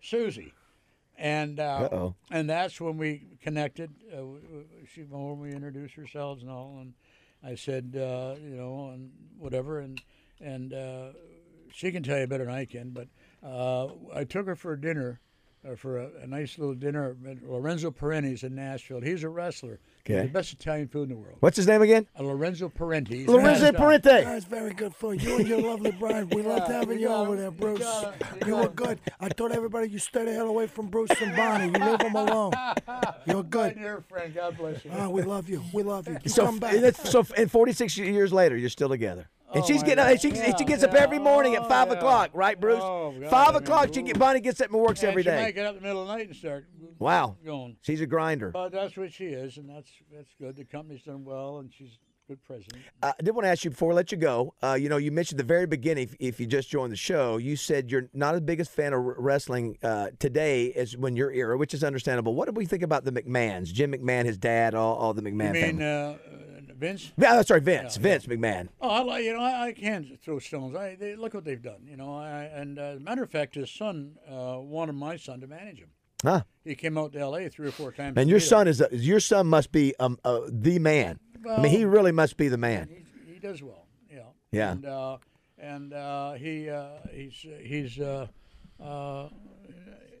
[0.00, 0.54] Susie.
[1.18, 3.90] And uh, and that's when we connected.
[4.12, 4.22] Uh,
[4.92, 6.94] she when we introduced ourselves and all, and
[7.44, 10.02] I said, uh, you know, and whatever, and
[10.40, 11.08] and uh,
[11.72, 12.90] she can tell you better than I can.
[12.90, 13.08] But
[13.46, 15.20] uh, I took her for dinner,
[15.76, 19.00] for a, a nice little dinner at Lorenzo Parente's in Nashville.
[19.00, 19.78] He's a wrestler.
[20.04, 20.22] Okay.
[20.22, 21.36] the best Italian food in the world.
[21.38, 22.08] What's his name again?
[22.18, 23.08] Uh, Lorenzo Parente.
[23.14, 24.02] He's Lorenzo Parente.
[24.02, 24.24] down.
[24.24, 26.34] That's very good for you and your lovely bride.
[26.34, 27.78] We loved having you over there, Bruce.
[28.40, 28.98] you You were good.
[29.20, 31.66] I told everybody you stay the hell away from Bruce and Bonnie.
[31.66, 32.52] You leave them alone.
[33.26, 33.74] You're My good.
[33.78, 34.90] dear friend, God bless you.
[34.92, 35.62] Ah, we love you.
[35.72, 36.18] We love you.
[36.24, 36.96] You So, come back.
[36.96, 39.28] so, and 46 years later, you're still together.
[39.54, 40.20] And Oh, she's getting God.
[40.20, 41.94] she, Yeah, she gets up every morning at Oh, five yeah.
[41.94, 42.80] o'clock, right, Bruce?
[42.82, 43.90] Oh, God, five I mean, o'clock.
[43.92, 44.18] She get.
[44.18, 45.42] Bonnie gets up and works And every she day.
[45.42, 46.66] might get up in the middle of the night and start
[46.98, 47.36] Wow.
[47.44, 47.76] going.
[47.82, 48.50] She's a grinder.
[48.50, 50.56] But that's what she is, and that's that's good.
[50.56, 51.98] The company's done well, and she's
[52.28, 52.82] good president.
[53.02, 54.54] Uh, I did want to ask you before I let you go.
[54.62, 57.36] Uh, you know, you mentioned the very beginning, if, if you just joined the show,
[57.36, 61.32] you said you're not as biggest fan of r- wrestling uh, today as when your
[61.32, 62.34] era, which is understandable.
[62.34, 63.72] What do we think about the McMahons?
[63.72, 65.84] Jim McMahon, his dad, all, all the McMahon You mean family.
[65.86, 66.14] uh,
[66.78, 67.12] Vince?
[67.16, 67.96] Yeah, that's right, Vince.
[67.96, 68.68] Yeah, Vince McMahon.
[68.80, 70.74] Oh, I like you know I, I can throw stones.
[70.74, 71.86] I they, look what they've done.
[71.88, 75.16] You know, I, and uh, as a matter of fact, his son uh, wanted my
[75.16, 75.90] son to manage him.
[76.24, 76.42] Huh?
[76.64, 77.48] He came out to L.A.
[77.48, 78.16] three or four times.
[78.16, 81.18] And your son is a, your son must be um, uh, the man.
[81.48, 82.88] I mean, he really must be the man.
[83.26, 83.86] He, he does well.
[84.10, 84.22] Yeah.
[84.50, 84.72] Yeah.
[84.72, 85.16] And uh,
[85.58, 88.26] and uh, he uh, he's he's uh,
[88.82, 89.28] uh,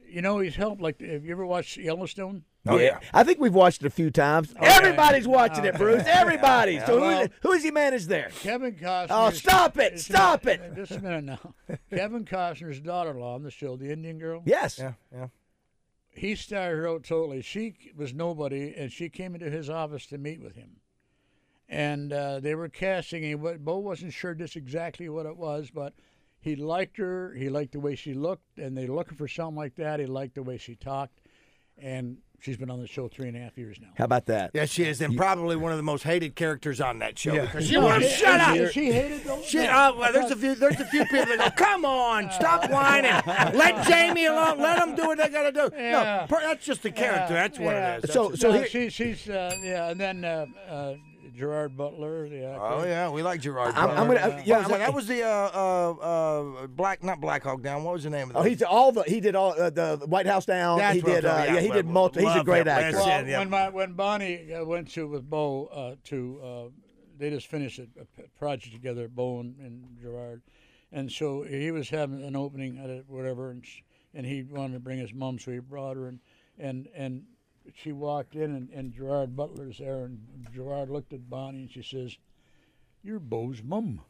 [0.08, 0.80] you know he's helped.
[0.80, 2.44] Like, have you ever watched Yellowstone?
[2.64, 3.00] Oh, yeah.
[3.12, 4.54] I think we've watched it a few times.
[4.56, 6.04] Everybody's watching it, Bruce.
[6.06, 6.78] Everybody.
[6.86, 8.30] So Well- who, who's he managed there?
[8.40, 9.06] Kevin Costner.
[9.10, 9.98] Oh, stop it.
[9.98, 10.60] Stop it.
[10.76, 11.54] Just a minute now.
[11.90, 14.42] Kevin Costner's daughter-in-law on the show, the Indian girl.
[14.46, 14.78] Yes.
[14.78, 15.26] Yeah, yeah.
[16.10, 17.42] He started her out totally.
[17.42, 20.76] She was nobody, and she came into his office to meet with him.
[21.74, 25.70] And uh, they were casting, and what Bo wasn't sure just exactly what it was,
[25.70, 25.94] but
[26.38, 27.32] he liked her.
[27.32, 29.98] He liked the way she looked, and they were looking for something like that.
[29.98, 31.20] He liked the way she talked,
[31.78, 33.88] and she's been on the show three and a half years now.
[33.96, 34.50] How about that?
[34.52, 37.40] Yeah, she is, and probably one of the most hated characters on that show.
[37.40, 38.54] because she No, won't shut up.
[38.54, 39.40] Is she hated though?
[39.40, 40.54] Shit, uh, well, there's a few.
[40.54, 43.12] There's a few people that go, "Come on, stop whining,
[43.56, 46.26] let Jamie alone, let them do what they gotta do." Yeah.
[46.28, 47.32] No, per- that's just the character.
[47.32, 47.96] That's what Yeah.
[47.96, 48.12] it is.
[48.12, 50.94] So- That's so No, here- she, she's uh, yeah, and then uh, uh,
[51.34, 52.60] Gerard Butler, the actor.
[52.64, 53.74] Oh yeah, we like Gerard.
[53.74, 54.18] I'm, I'm Butler.
[54.18, 54.34] gonna.
[54.34, 54.42] uh, Yeah.
[54.44, 54.68] yeah, What was I'm that?
[54.68, 55.90] gonna- that was the uh, uh,
[56.62, 57.84] uh, black, not Black Hawk Down.
[57.84, 58.38] What was the name of that?
[58.38, 59.02] Oh, he's all the.
[59.04, 60.78] He did all uh, the White House down.
[60.78, 61.24] That's he what I'm did.
[61.24, 62.24] Uh, yeah, he did well, multi.
[62.24, 62.96] He's a great actor.
[62.98, 63.38] Well, yeah.
[63.38, 66.68] when my when Bonnie uh, went to with Bo uh, to uh,
[67.18, 67.88] they just finished a
[68.38, 70.42] project together, Bo and, and Gerard,
[70.92, 73.82] and so he was having an opening at it, whatever, and sh-
[74.14, 76.18] and he wanted to bring his mom, so he brought her, and
[76.58, 77.22] and and
[77.74, 80.18] she walked in, and, and Gerard Butler's there, and
[80.54, 82.16] Gerard looked at Bonnie, and she says,
[83.02, 84.00] "You're Bo's mom."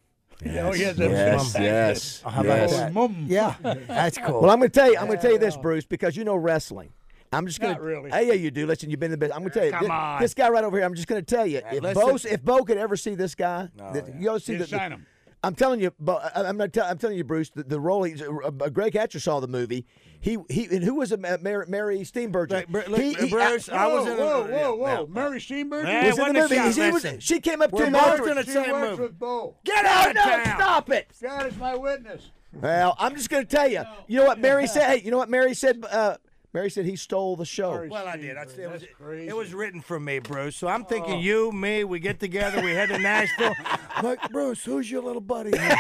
[0.45, 2.77] You know, he has that Yes, oh, big yes, How about yes.
[2.77, 2.93] that?
[2.93, 3.27] Mum.
[3.29, 3.55] Yeah,
[3.87, 4.41] that's cool.
[4.41, 4.99] Well, I'm going to tell you.
[4.99, 6.93] I'm going to tell you this, Bruce, because you know wrestling.
[7.35, 8.11] I'm just going Not really.
[8.11, 8.67] Hey, yeah, you do.
[8.67, 9.37] Listen, you've been in the business.
[9.37, 9.73] I'm going to tell you.
[9.73, 10.21] Come thi- on.
[10.21, 10.85] This guy right over here.
[10.85, 11.63] I'm just going to tell you.
[11.71, 11.95] If.
[11.95, 14.65] Bo, if Bo could ever see this guy, oh, th- you go see You'd the,
[14.65, 15.07] the- sign him.
[15.45, 16.73] I'm telling you, I- I'm not.
[16.73, 17.51] Tell, I'm telling you, Bruce.
[17.51, 18.05] The, the role.
[18.05, 19.87] He's, uh, uh, Greg Hatcher saw the movie.
[20.21, 20.67] He he.
[20.67, 21.19] And who was it?
[21.21, 22.71] Ma- Mary, Mary Steenburgen.
[22.71, 25.07] Look, He- he- Bruce, I was in the- Whoa, whoa, whoa!
[25.09, 26.07] Mary Steenburgen.
[26.07, 26.81] Was in the movie.
[26.81, 29.03] He was- she came up to We're him both in the she same works movie.
[29.03, 29.57] with Bo.
[29.65, 30.45] Get out of no, town.
[30.45, 31.11] stop it.
[31.21, 32.31] God is my witness.
[32.55, 33.83] Well, I'm just going to tell you.
[34.07, 34.87] You know what Mary said?
[34.99, 35.83] Hey, you know what Mary said?
[35.91, 36.19] Uh,
[36.55, 37.73] Mary said he stole the show.
[37.73, 38.37] Mary Well, I did.
[38.37, 39.29] I, it, was, That's crazy.
[39.29, 40.55] it was written for me, Bruce.
[40.57, 43.55] So I'm thinking you, me, we get together, we head to Nashville.
[44.03, 45.51] Like, Bruce, who's your little buddy?
[45.59, 45.77] here?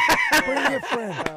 [0.46, 1.28] Bring your friend.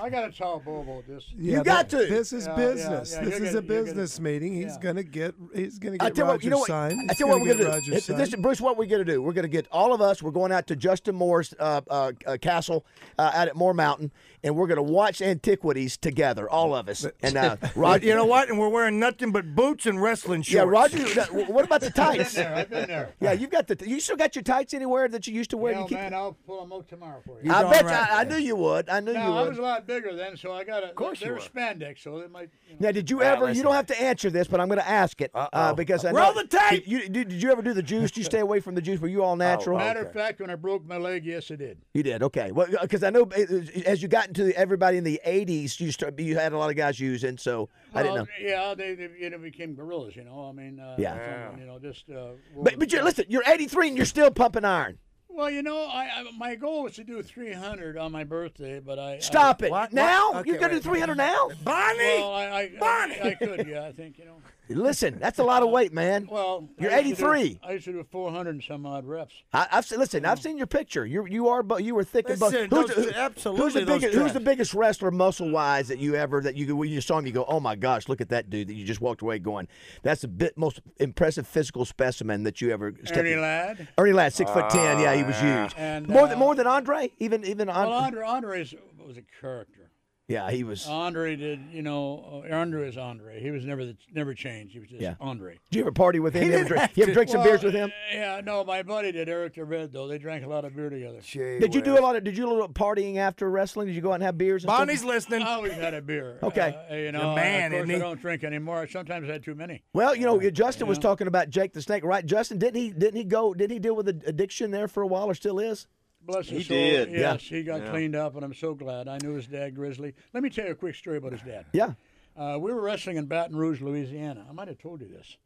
[0.00, 1.24] I got to tell Bo about this.
[1.36, 1.98] You got to.
[1.98, 3.12] This is Yeah, business.
[3.12, 4.54] yeah, yeah, this you're is gonna- a you're business gonna- meeting.
[4.54, 4.78] He's yeah.
[4.80, 5.34] gonna get.
[5.54, 6.66] He's gonna get I get tell you what, you know what?
[6.66, 6.92] sign.
[6.92, 8.00] I He's tell you what we're get gonna Roger's do.
[8.00, 8.18] sign.
[8.18, 9.22] Listen, Bruce, what we're gonna do?
[9.22, 10.20] We're gonna get all of us.
[10.22, 12.84] We're going out to Justin Moore's uh, uh, uh, castle
[13.18, 14.10] uh, out at Moore Mountain,
[14.42, 17.06] and we're gonna watch antiquities together, all of us.
[17.22, 18.48] And uh, Roger, you know what?
[18.48, 20.52] And we're wearing nothing but boots and wrestling shorts.
[20.54, 21.20] yeah, Roger.
[21.20, 22.34] uh, What about the tights?
[22.34, 23.14] There, I've been there.
[23.20, 23.76] Yeah, you've got the.
[23.88, 25.72] You still got your tights anywhere that you used to wear?
[25.74, 27.50] Hell, You keep- man, I'll pull them out tomorrow for you.
[27.52, 28.08] I darn bet right.
[28.08, 28.88] you, I, I knew you would.
[28.88, 30.88] I knew no, you I was a lot bigger then, so I got a.
[30.90, 31.44] Of course they you were were.
[31.44, 32.50] spandex, so they might.
[32.68, 32.86] You know.
[32.88, 33.52] Now, did you Ah, ever?
[33.52, 36.12] You don't have to answer this, but I'm going to ask it uh, because I
[36.12, 36.42] Roll know.
[36.42, 36.86] the tape!
[36.86, 38.10] You, did, did you ever do the juice?
[38.10, 39.00] Do you stay away from the juice?
[39.00, 39.78] Were you all natural?
[39.78, 41.78] Matter of fact, when I broke my leg, yes, I did.
[41.94, 42.52] You did okay.
[42.52, 45.92] Well, because I know uh, as you got into the, everybody in the '80s, you
[45.92, 47.36] start, you had a lot of guys using.
[47.38, 48.26] So I didn't know.
[48.40, 50.16] Yeah, they, they you know became gorillas.
[50.16, 50.80] You know, I mean.
[50.80, 51.48] Uh, Yeah.
[51.50, 52.08] from, You know, just.
[52.10, 54.98] Uh, But, but you listen, you're 83 and you're still pumping iron.
[55.32, 58.98] Well, you know, I, I my goal was to do 300 on my birthday, but
[58.98, 59.92] I Stop it What?
[59.92, 60.32] now.
[60.32, 60.46] What?
[60.46, 60.98] You're Okay, gonna do wait.
[61.04, 61.48] 300 now.
[61.64, 61.98] Bonnie!
[61.98, 63.20] Well, I, I, Bonnie!
[63.20, 64.36] I, I could, yeah, I think you know.
[64.70, 66.28] Listen, that's a lot of weight, man.
[66.30, 67.60] Well, You're I used to do- 83.
[67.62, 69.34] I used to do 400 and some odd reps.
[69.52, 70.24] I, I've seen, listen.
[70.24, 71.04] I've seen your picture.
[71.04, 72.52] You you are bu- you were thick and buff.
[72.52, 74.14] Listen, Who's, those- the- who- absolutely Who's the biggest?
[74.14, 77.26] Who's the biggest wrestler muscle wise that you ever that you when you saw him
[77.26, 79.66] you go oh my gosh look at that dude that you just walked away going
[80.02, 83.40] that's the bit most impressive physical specimen that you ever stepped Ernie in.
[83.40, 83.88] Ladd.
[83.98, 85.00] Ernie Ladd, six foot ten.
[85.00, 85.74] Yeah, he was huge.
[85.76, 87.10] And, more than uh, more than Andre.
[87.18, 87.90] Even even Andre.
[87.90, 88.24] Well, Andre.
[88.24, 88.74] Andre Andre's
[89.06, 89.89] was a character.
[90.30, 90.86] Yeah, he was.
[90.86, 93.40] Andre did, you know, uh, Andre is Andre.
[93.42, 94.72] He was never the, never changed.
[94.72, 95.14] He was just Yeah.
[95.20, 95.58] Andre.
[95.70, 96.44] Did you ever party with him?
[96.44, 97.14] You didn't ever drink, you ever to.
[97.14, 97.90] drink some beers with him?
[98.12, 99.28] Yeah, no, my buddy did.
[99.28, 100.06] Eric the Red though.
[100.06, 101.18] They drank a lot of beer together.
[101.20, 102.22] Gee Did you do a lot of?
[102.22, 103.88] Did you do a little partying after wrestling?
[103.88, 104.62] Did you go out and have beers?
[104.62, 104.78] And stuff?
[104.80, 105.42] Bonnie's listening.
[105.42, 106.38] I always had a beer.
[106.50, 106.74] Okay.
[106.90, 108.86] Uh, you know, man, of course isn't I don't drink anymore.
[108.88, 109.82] Sometimes I had too many.
[109.92, 111.02] Well, you know, Justin was Yeah.
[111.02, 112.24] talking about Jake the Snake, right?
[112.24, 112.90] Justin, didn't he?
[112.90, 113.52] Didn't he go?
[113.52, 115.86] Didn't he deal with ad- addiction there for a while, or still is?
[116.22, 116.76] Bless his He soul.
[116.76, 117.10] did.
[117.10, 117.18] Yeah.
[117.32, 117.90] Yes, he got Yeah.
[117.90, 119.08] cleaned up, and I'm so glad.
[119.08, 120.14] I knew his dad, Grizzly.
[120.34, 121.66] Let me tell you a quick story about his dad.
[121.72, 121.94] Yeah.
[122.36, 124.46] Uh, we were wrestling in Baton Rouge, Louisiana.
[124.48, 125.36] I might have told you this.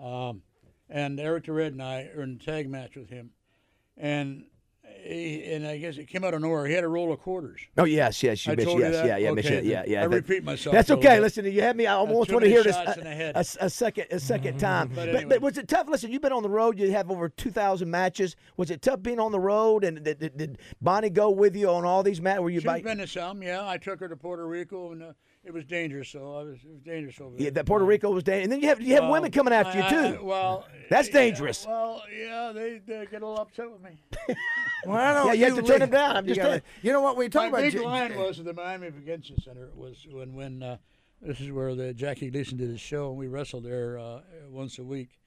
[0.00, 0.42] Um,
[0.88, 3.30] and Eric the Red and I are in a tag match with him,
[3.96, 4.48] and he,
[5.06, 6.66] and I guess it came out of nowhere.
[6.66, 7.60] He had a roll of quarters.
[7.76, 10.04] Oh yes, yes, you I mentioned told you yeah, yeah, Okay, mentioned yeah, yeah.
[10.04, 11.20] I that- repeat myself That's okay.
[11.20, 11.86] Listen, you had me.
[11.86, 13.36] I almost want to hear this a, in the head.
[13.36, 14.90] a a second, a second time.
[14.94, 15.24] but, anyway.
[15.24, 15.88] but was it tough?
[15.88, 16.78] Listen, you've been on the road.
[16.78, 18.36] You have over two thousand matches.
[18.56, 19.84] Was it tough being on the road?
[19.84, 22.42] And did, did, did Bonnie go with you on all these matches?
[22.42, 22.80] Were you She's by?
[22.80, 23.66] been to some, yeah.
[23.68, 25.12] I took her to Puerto Rico, and uh,
[25.48, 26.10] it was dangerous.
[26.10, 27.44] So I was, it was dangerous over there.
[27.46, 28.44] Yeah, that Puerto Rico was dangerous.
[28.44, 30.24] And then you have you have Well, women coming after I- you I- too.
[30.24, 31.66] well, That's yeah, dangerous.
[31.66, 33.98] well, yeah, they, they get a little upset with me.
[34.86, 36.16] Well, I don't- Yeah, you have to turn him down.
[36.16, 37.16] I'm you just gotta- You know what?
[37.16, 40.34] We talk My about big J- line was at the Miami Convention Center was when
[40.34, 40.76] when uh,
[41.20, 44.20] this is where the Jackie Gleason did his show, and we wrestled there uh,
[44.50, 45.18] once a week.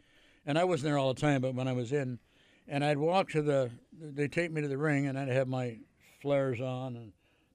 [0.45, 2.17] And I wasn't there all the time, but when I was in,
[2.67, 5.79] and I'd walk to the, they take me to the ring, and I'd have my
[6.21, 7.11] flares on and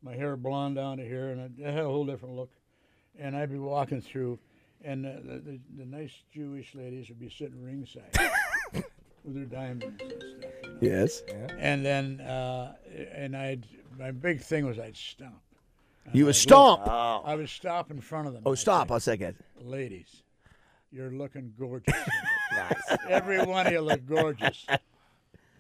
[0.07, 2.51] my hair blonde down to here, and I had a whole different look.
[3.19, 4.39] And I'd be walking through,
[4.85, 8.15] and uh, the, the, the nice Jewish ladies would be sitting ringside
[8.73, 10.53] with their diamonds and stuff.
[10.63, 10.77] you know.
[10.81, 11.23] Yes.
[11.59, 12.75] And then, uh,
[13.15, 13.67] and I'd
[13.99, 15.41] my big thing was I'd stomp.
[16.13, 16.87] You would stomp.
[16.87, 18.43] I would stop in front of them.
[18.47, 18.89] Oh, I'd stop!
[18.89, 19.37] say, a second.
[19.61, 20.23] ladies,
[20.93, 21.95] you're looking gorgeous.
[22.53, 22.99] nice.
[23.09, 24.67] Every one of you look gorgeous.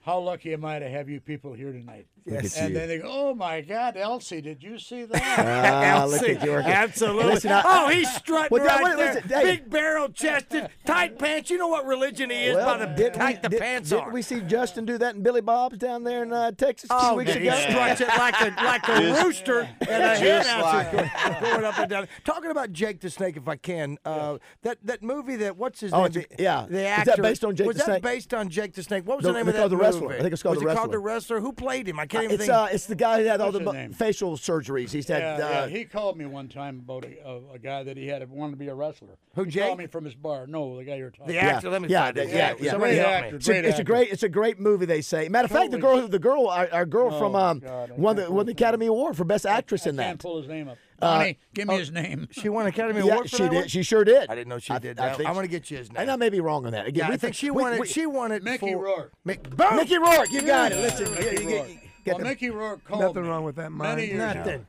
[0.07, 2.07] How lucky am I to have you people here tonight?
[2.25, 2.57] Yes.
[2.57, 6.37] And then they go, "Oh my God, Elsie, did you see that?" Ah, Elsie.
[6.37, 7.25] Absolutely.
[7.35, 9.15] Listen, I- oh, he's strutting Well, right wait, there.
[9.15, 9.43] listen, hey.
[9.43, 11.51] Big barrel chested, tight pants.
[11.51, 14.05] You know what religion he is by the didn't tight we, the did, pants didn't
[14.05, 14.13] are.
[14.13, 17.09] we see Justin do that in Billy Bob's down there in uh, Texas a few
[17.11, 17.57] Oh, weeks he ago?
[17.69, 21.11] struts it like a like a Just- rooster and a hen Just like going,
[21.53, 22.09] going up and down.
[22.25, 25.93] Talking about Jake the Snake, if I can, uh, that that movie that what's his
[25.93, 26.07] Oh, name?
[26.07, 26.67] it's a- The- yeah.
[26.69, 27.77] the Is that based on Jake the Snake?
[27.77, 29.05] was the that based on Jake the Snake?
[29.07, 29.85] What was No, the name of that the movie?
[30.01, 30.16] Wrestler.
[30.18, 30.92] I think it's called Was The it called Wrestler.
[30.92, 31.40] The Wrestler?
[31.40, 31.99] Who played him?
[32.01, 32.53] I can't even It's think.
[32.55, 33.92] uh, it's the guy who had all What's the mo- name?
[33.92, 34.90] facial surgeries.
[34.90, 35.38] He's had.
[35.38, 38.07] Yeah, uh, yeah, he called me one time about a, a, a guy that he
[38.09, 39.16] had wanted to be a wrestler.
[39.34, 39.64] Who, he Jake?
[39.64, 40.47] called me from his bar.
[40.47, 41.28] No, the guy you're talking.
[41.34, 41.55] the about.
[41.57, 41.70] actor.
[41.70, 42.70] Let me yeah, yeah, yeah.
[42.70, 43.36] Somebody help actor, me.
[43.38, 44.86] It's a, Great it's a great it's a great movie.
[44.86, 45.28] They say.
[45.28, 48.16] Matter of fact, the girl the girl our, our girl Oh, from um God, won
[48.16, 50.22] the won the Academy Award for best actress I in can't that.
[50.26, 50.78] pull his name up.
[51.01, 52.28] Uh, Bonnie, give me oh, his name.
[52.32, 53.57] She won Academy Yeah, Award for she that did.
[53.57, 53.68] one?
[53.68, 54.30] She sure did.
[54.30, 55.16] I didn't know she I- did I that.
[55.18, 56.03] think I'm going to get you his name.
[56.03, 56.86] And I may be wrong on that.
[56.86, 57.86] Again, yeah, we I think she won it.
[57.88, 59.12] She won it Mickey for Rourke.
[59.26, 59.76] Mick, boom!
[59.76, 60.78] Mickey Rourke, you got it.
[60.78, 61.68] Listen, Mickey you- you- Rourke.
[61.68, 63.97] you get well, the- Mickey Rourke called Nothing me wrong with that mind.
[63.97, 64.38] many years ago.
[64.40, 64.66] Nothing.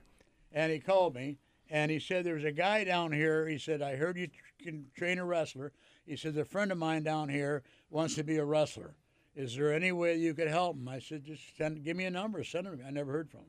[0.54, 1.38] And he called me,
[1.70, 4.28] and he said, "There's a guy down here." He said, "I heard you
[4.62, 5.72] can train a wrestler."
[6.06, 8.96] He said, "A friend of mine down here wants to be a wrestler.
[9.36, 12.10] Is there any way you could help him?" I said, "Just send, give me a
[12.12, 13.46] number, send him." I never heard from him.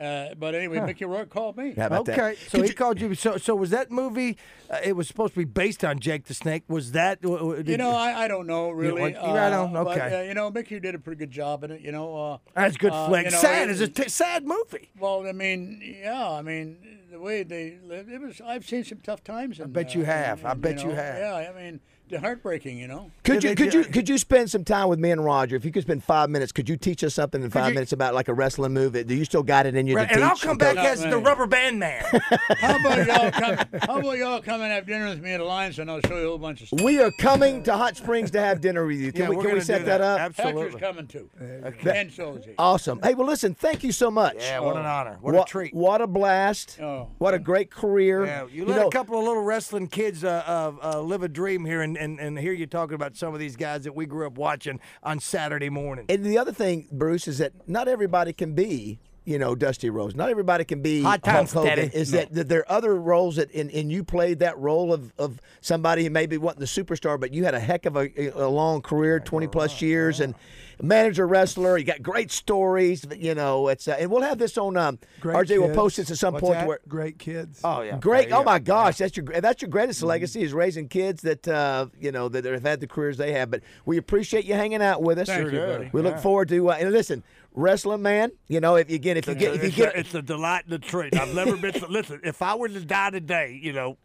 [0.00, 1.72] Uh, but anyway, Mickey Rourke called me.
[1.76, 2.18] How about that?
[2.18, 3.14] Okay, so Could he you- called you.
[3.14, 4.36] So, so was that movie?
[4.68, 6.64] Uh, it was supposed to be based on Jake the Snake.
[6.66, 7.22] Was that?
[7.22, 9.00] w- w- You know, I, I don't know really.
[9.00, 10.20] want- you right on, But, okay.
[10.20, 11.80] uh, you know, Mickey did a pretty good job in it.
[11.80, 13.26] You know, uh, that's good uh, flick.
[13.26, 13.68] you know, sad.
[13.68, 14.90] it- It's a t- sad movie.
[14.98, 16.76] Well, I mean, yeah, I mean,
[17.12, 18.40] the way they lived, it was.
[18.44, 19.60] I've seen some tough times.
[19.60, 20.40] In, bet you uh, have.
[20.40, 21.18] in- I bet you know, have.
[21.18, 21.80] Yeah, I mean, they're
[22.12, 22.78] heartbreaking.
[22.78, 23.10] You know.
[23.24, 25.56] Could you could you could you spend some time with me and Roger?
[25.56, 27.92] If you could spend five minutes, could you teach us something in five you- minutes
[27.92, 28.92] about like a wrestling move?
[28.92, 30.74] Do you still got it in you Right, to and I'll come Okay.
[30.74, 32.04] back as the rubber band man.
[32.58, 33.66] How about y'all come?
[33.82, 36.26] How about y'all come and have dinner with me at Alliance, and I'll show you
[36.26, 36.80] a whole bunch of stuff.
[36.82, 39.12] We are coming to Hot Springs to have dinner with you.
[39.12, 40.00] Can Yeah, we can we set that, that.
[40.00, 40.36] up?
[40.36, 42.40] Hector's coming too, and so.
[42.58, 43.00] Awesome.
[43.02, 43.54] Hey, well, listen.
[43.54, 44.36] Thank you so much.
[44.38, 45.16] Yeah, what an honor.
[45.20, 45.74] What, What a treat.
[45.74, 46.78] What a blast.
[46.80, 47.08] Oh.
[47.18, 48.26] What a great career.
[48.26, 51.28] Yeah, you let know, a couple of little wrestling kids uh, uh, uh, live a
[51.28, 54.26] dream here, and, and, hear you talking about some of these guys that we grew
[54.26, 56.06] up watching on Saturday morning.
[56.08, 60.14] And the other thing, Bruce, is that not everybody can be, you know, Dusty Rhodes.
[60.14, 61.76] Not everybody can be Hot Hulk times, Hogan.
[61.78, 61.90] Daddy.
[61.94, 65.12] Is that, that there are other roles that, and, and you played that role of,
[65.18, 68.48] of somebody who maybe wasn't the superstar, but you had a heck of a, a
[68.48, 70.34] long career, twenty plus years, and
[70.82, 71.78] manager wrestler.
[71.78, 73.06] You got great stories.
[73.16, 74.76] You know, it's uh, and we'll have this on.
[74.76, 76.58] Um, Great RJ will post this at some What's point.
[76.58, 76.68] that?
[76.68, 77.60] Where, Great kids.
[77.64, 78.28] Oh yeah, Great!
[78.28, 78.58] Yeah, Oh my yeah.
[78.60, 82.44] gosh, that's your that's your greatest legacy is raising kids that uh, you know that
[82.44, 83.50] have had the careers they have.
[83.50, 85.28] But we appreciate you hanging out with us.
[85.28, 85.90] Thank you, buddy.
[85.92, 87.22] We look forward to uh, and listen,
[87.54, 88.32] wrestling man.
[88.48, 90.64] You know, if again, if you get if you it's, get a, it's a delight
[90.64, 91.16] and a treat.
[91.16, 91.78] I've never been.
[91.80, 93.96] So, listen, if I were to die today, you know,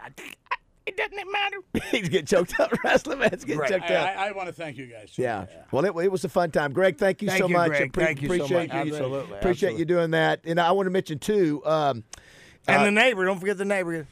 [0.00, 0.08] I,
[0.86, 1.56] it doesn't matter.
[1.90, 3.70] he's getting choked up, wrestling man's getting Right.
[3.70, 4.18] choked I, up.
[4.18, 5.12] I, I want to thank you guys.
[5.12, 5.22] too.
[5.22, 5.46] Yeah.
[5.70, 6.72] Well, it, it was a fun time.
[6.72, 7.68] Greg, thank you Thank so you, much.
[7.68, 7.92] Greg.
[7.92, 8.86] Appre- Thank you so appreciate much.
[8.86, 8.92] you.
[8.94, 9.18] Absolutely.
[9.36, 9.78] Appreciate Absolutely.
[9.80, 10.40] you doing that.
[10.44, 11.62] And I want to mention too.
[11.66, 12.04] Um,
[12.66, 14.06] And Uh, the neighbor, don't forget the neighbor.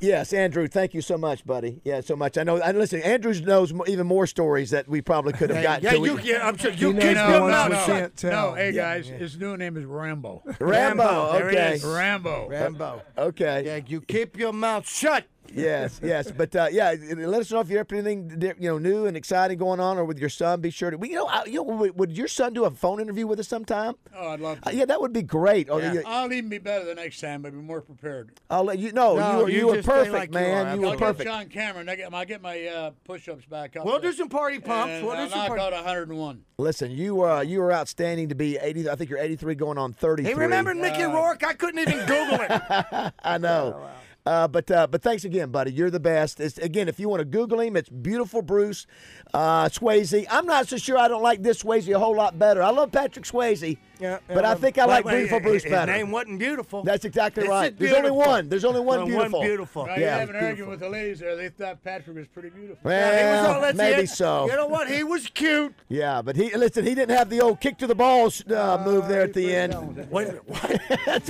[0.00, 1.80] Yes, Andrew, thank you so much, buddy.
[1.84, 2.36] Yeah, so much.
[2.38, 2.56] I know.
[2.60, 5.84] And listen, Andrew knows mo- even more stories that we probably could have gotten.
[5.84, 7.72] yeah, till we- you, yeah, I'm sure you He keep knows your the ones mouth
[7.72, 7.86] shut.
[7.86, 8.50] can't tell.
[8.50, 10.42] No, hey guys, his new name is Rambo.
[10.60, 11.32] Rambo.
[11.32, 11.72] There it Okay.
[11.74, 11.84] is.
[11.84, 12.48] Rambo.
[12.48, 13.02] Rambo.
[13.16, 13.62] Okay.
[13.66, 15.24] Yeah, you keep your mouth shut.
[15.52, 19.06] Yes, yes, but uh, yeah, let us know if you have anything you know new
[19.06, 20.60] and exciting going on, or with your son.
[20.60, 20.96] Be sure to.
[20.96, 23.38] We, you know, I- you know, would, would your son do a phone interview with
[23.38, 23.94] us sometime?
[24.16, 25.68] Oh, I'd love Uh, yeah, that would be great.
[25.70, 25.92] Oh, Yeah.
[25.92, 28.32] yeah, I'll even be better the next time, but be more prepared.
[28.50, 29.16] I'll let you know.
[29.16, 30.66] No, you were, you you were perfect, like you man.
[30.66, 31.18] are, You were I'll perfect.
[31.18, 31.88] get John Cameron.
[31.88, 33.84] I get, I'll get my uh, push-ups back up.
[33.84, 34.10] We'll there.
[34.10, 34.92] do some party pumps.
[34.94, 35.62] And We'll do I'll some knock party.
[35.62, 36.42] out 101.
[36.58, 38.88] Listen, you uh, you were outstanding to be eighty.
[38.88, 40.22] I think you're eighty three, going on thirty.
[40.22, 41.42] Hey, remember Mickey Rourke?
[41.44, 43.12] I couldn't even Google it.
[43.24, 43.88] I know.
[44.26, 45.70] Uh, but uh, but thanks again, buddy.
[45.70, 46.40] You're the best.
[46.40, 48.86] It's, again, if you want to Google him, it's beautiful Bruce
[49.34, 50.26] uh, Swayze.
[50.30, 52.62] I'm not so sure I don't like this Swayze a whole lot better.
[52.62, 55.70] I love Patrick Swayze, Yeah, but I think I like but beautiful his- Bruce his
[55.72, 55.92] better.
[55.92, 56.82] name wasn't beautiful.
[56.82, 57.78] That's exactly This right.
[57.78, 58.48] There's only one.
[58.48, 59.38] There's only one Well, beautiful.
[59.38, 59.86] One beautiful.
[59.86, 60.14] Right, Yeah.
[60.14, 61.36] you have an argument with the ladies there.
[61.36, 62.78] They thought Patrick was pretty beautiful.
[62.82, 64.08] Well, Yeah, he was all- that's maybe it.
[64.10, 64.46] so.
[64.50, 64.90] You know what?
[64.90, 65.74] He was cute.
[65.88, 66.84] Yeah, but he listen.
[66.84, 70.08] He didn't have the old kick to the balls uh, move there at the end.
[70.10, 70.80] Wait, what?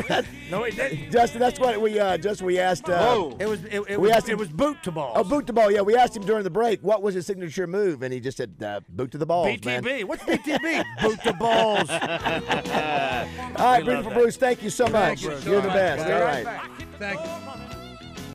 [0.51, 1.11] no, he didn't.
[1.11, 2.89] Justin, that's what we uh, just we asked.
[2.89, 3.37] Uh, Whoa.
[3.39, 5.13] It was it, it We was asked it him- was boot to balls.
[5.19, 5.71] Oh, boot to ball.
[5.71, 8.39] Yeah, we asked him during the break what was his signature move, and he just
[8.39, 9.83] said uh, boot to the balls, man.
[9.83, 10.05] BTB.
[10.05, 10.85] What's BTB?
[11.03, 11.91] boot to balls.
[13.57, 14.37] All right, beautiful Bruce.
[14.37, 15.23] Thank you so much.
[15.23, 16.05] you, You're the best.
[16.11, 16.71] All right.
[16.99, 17.54] Thank you.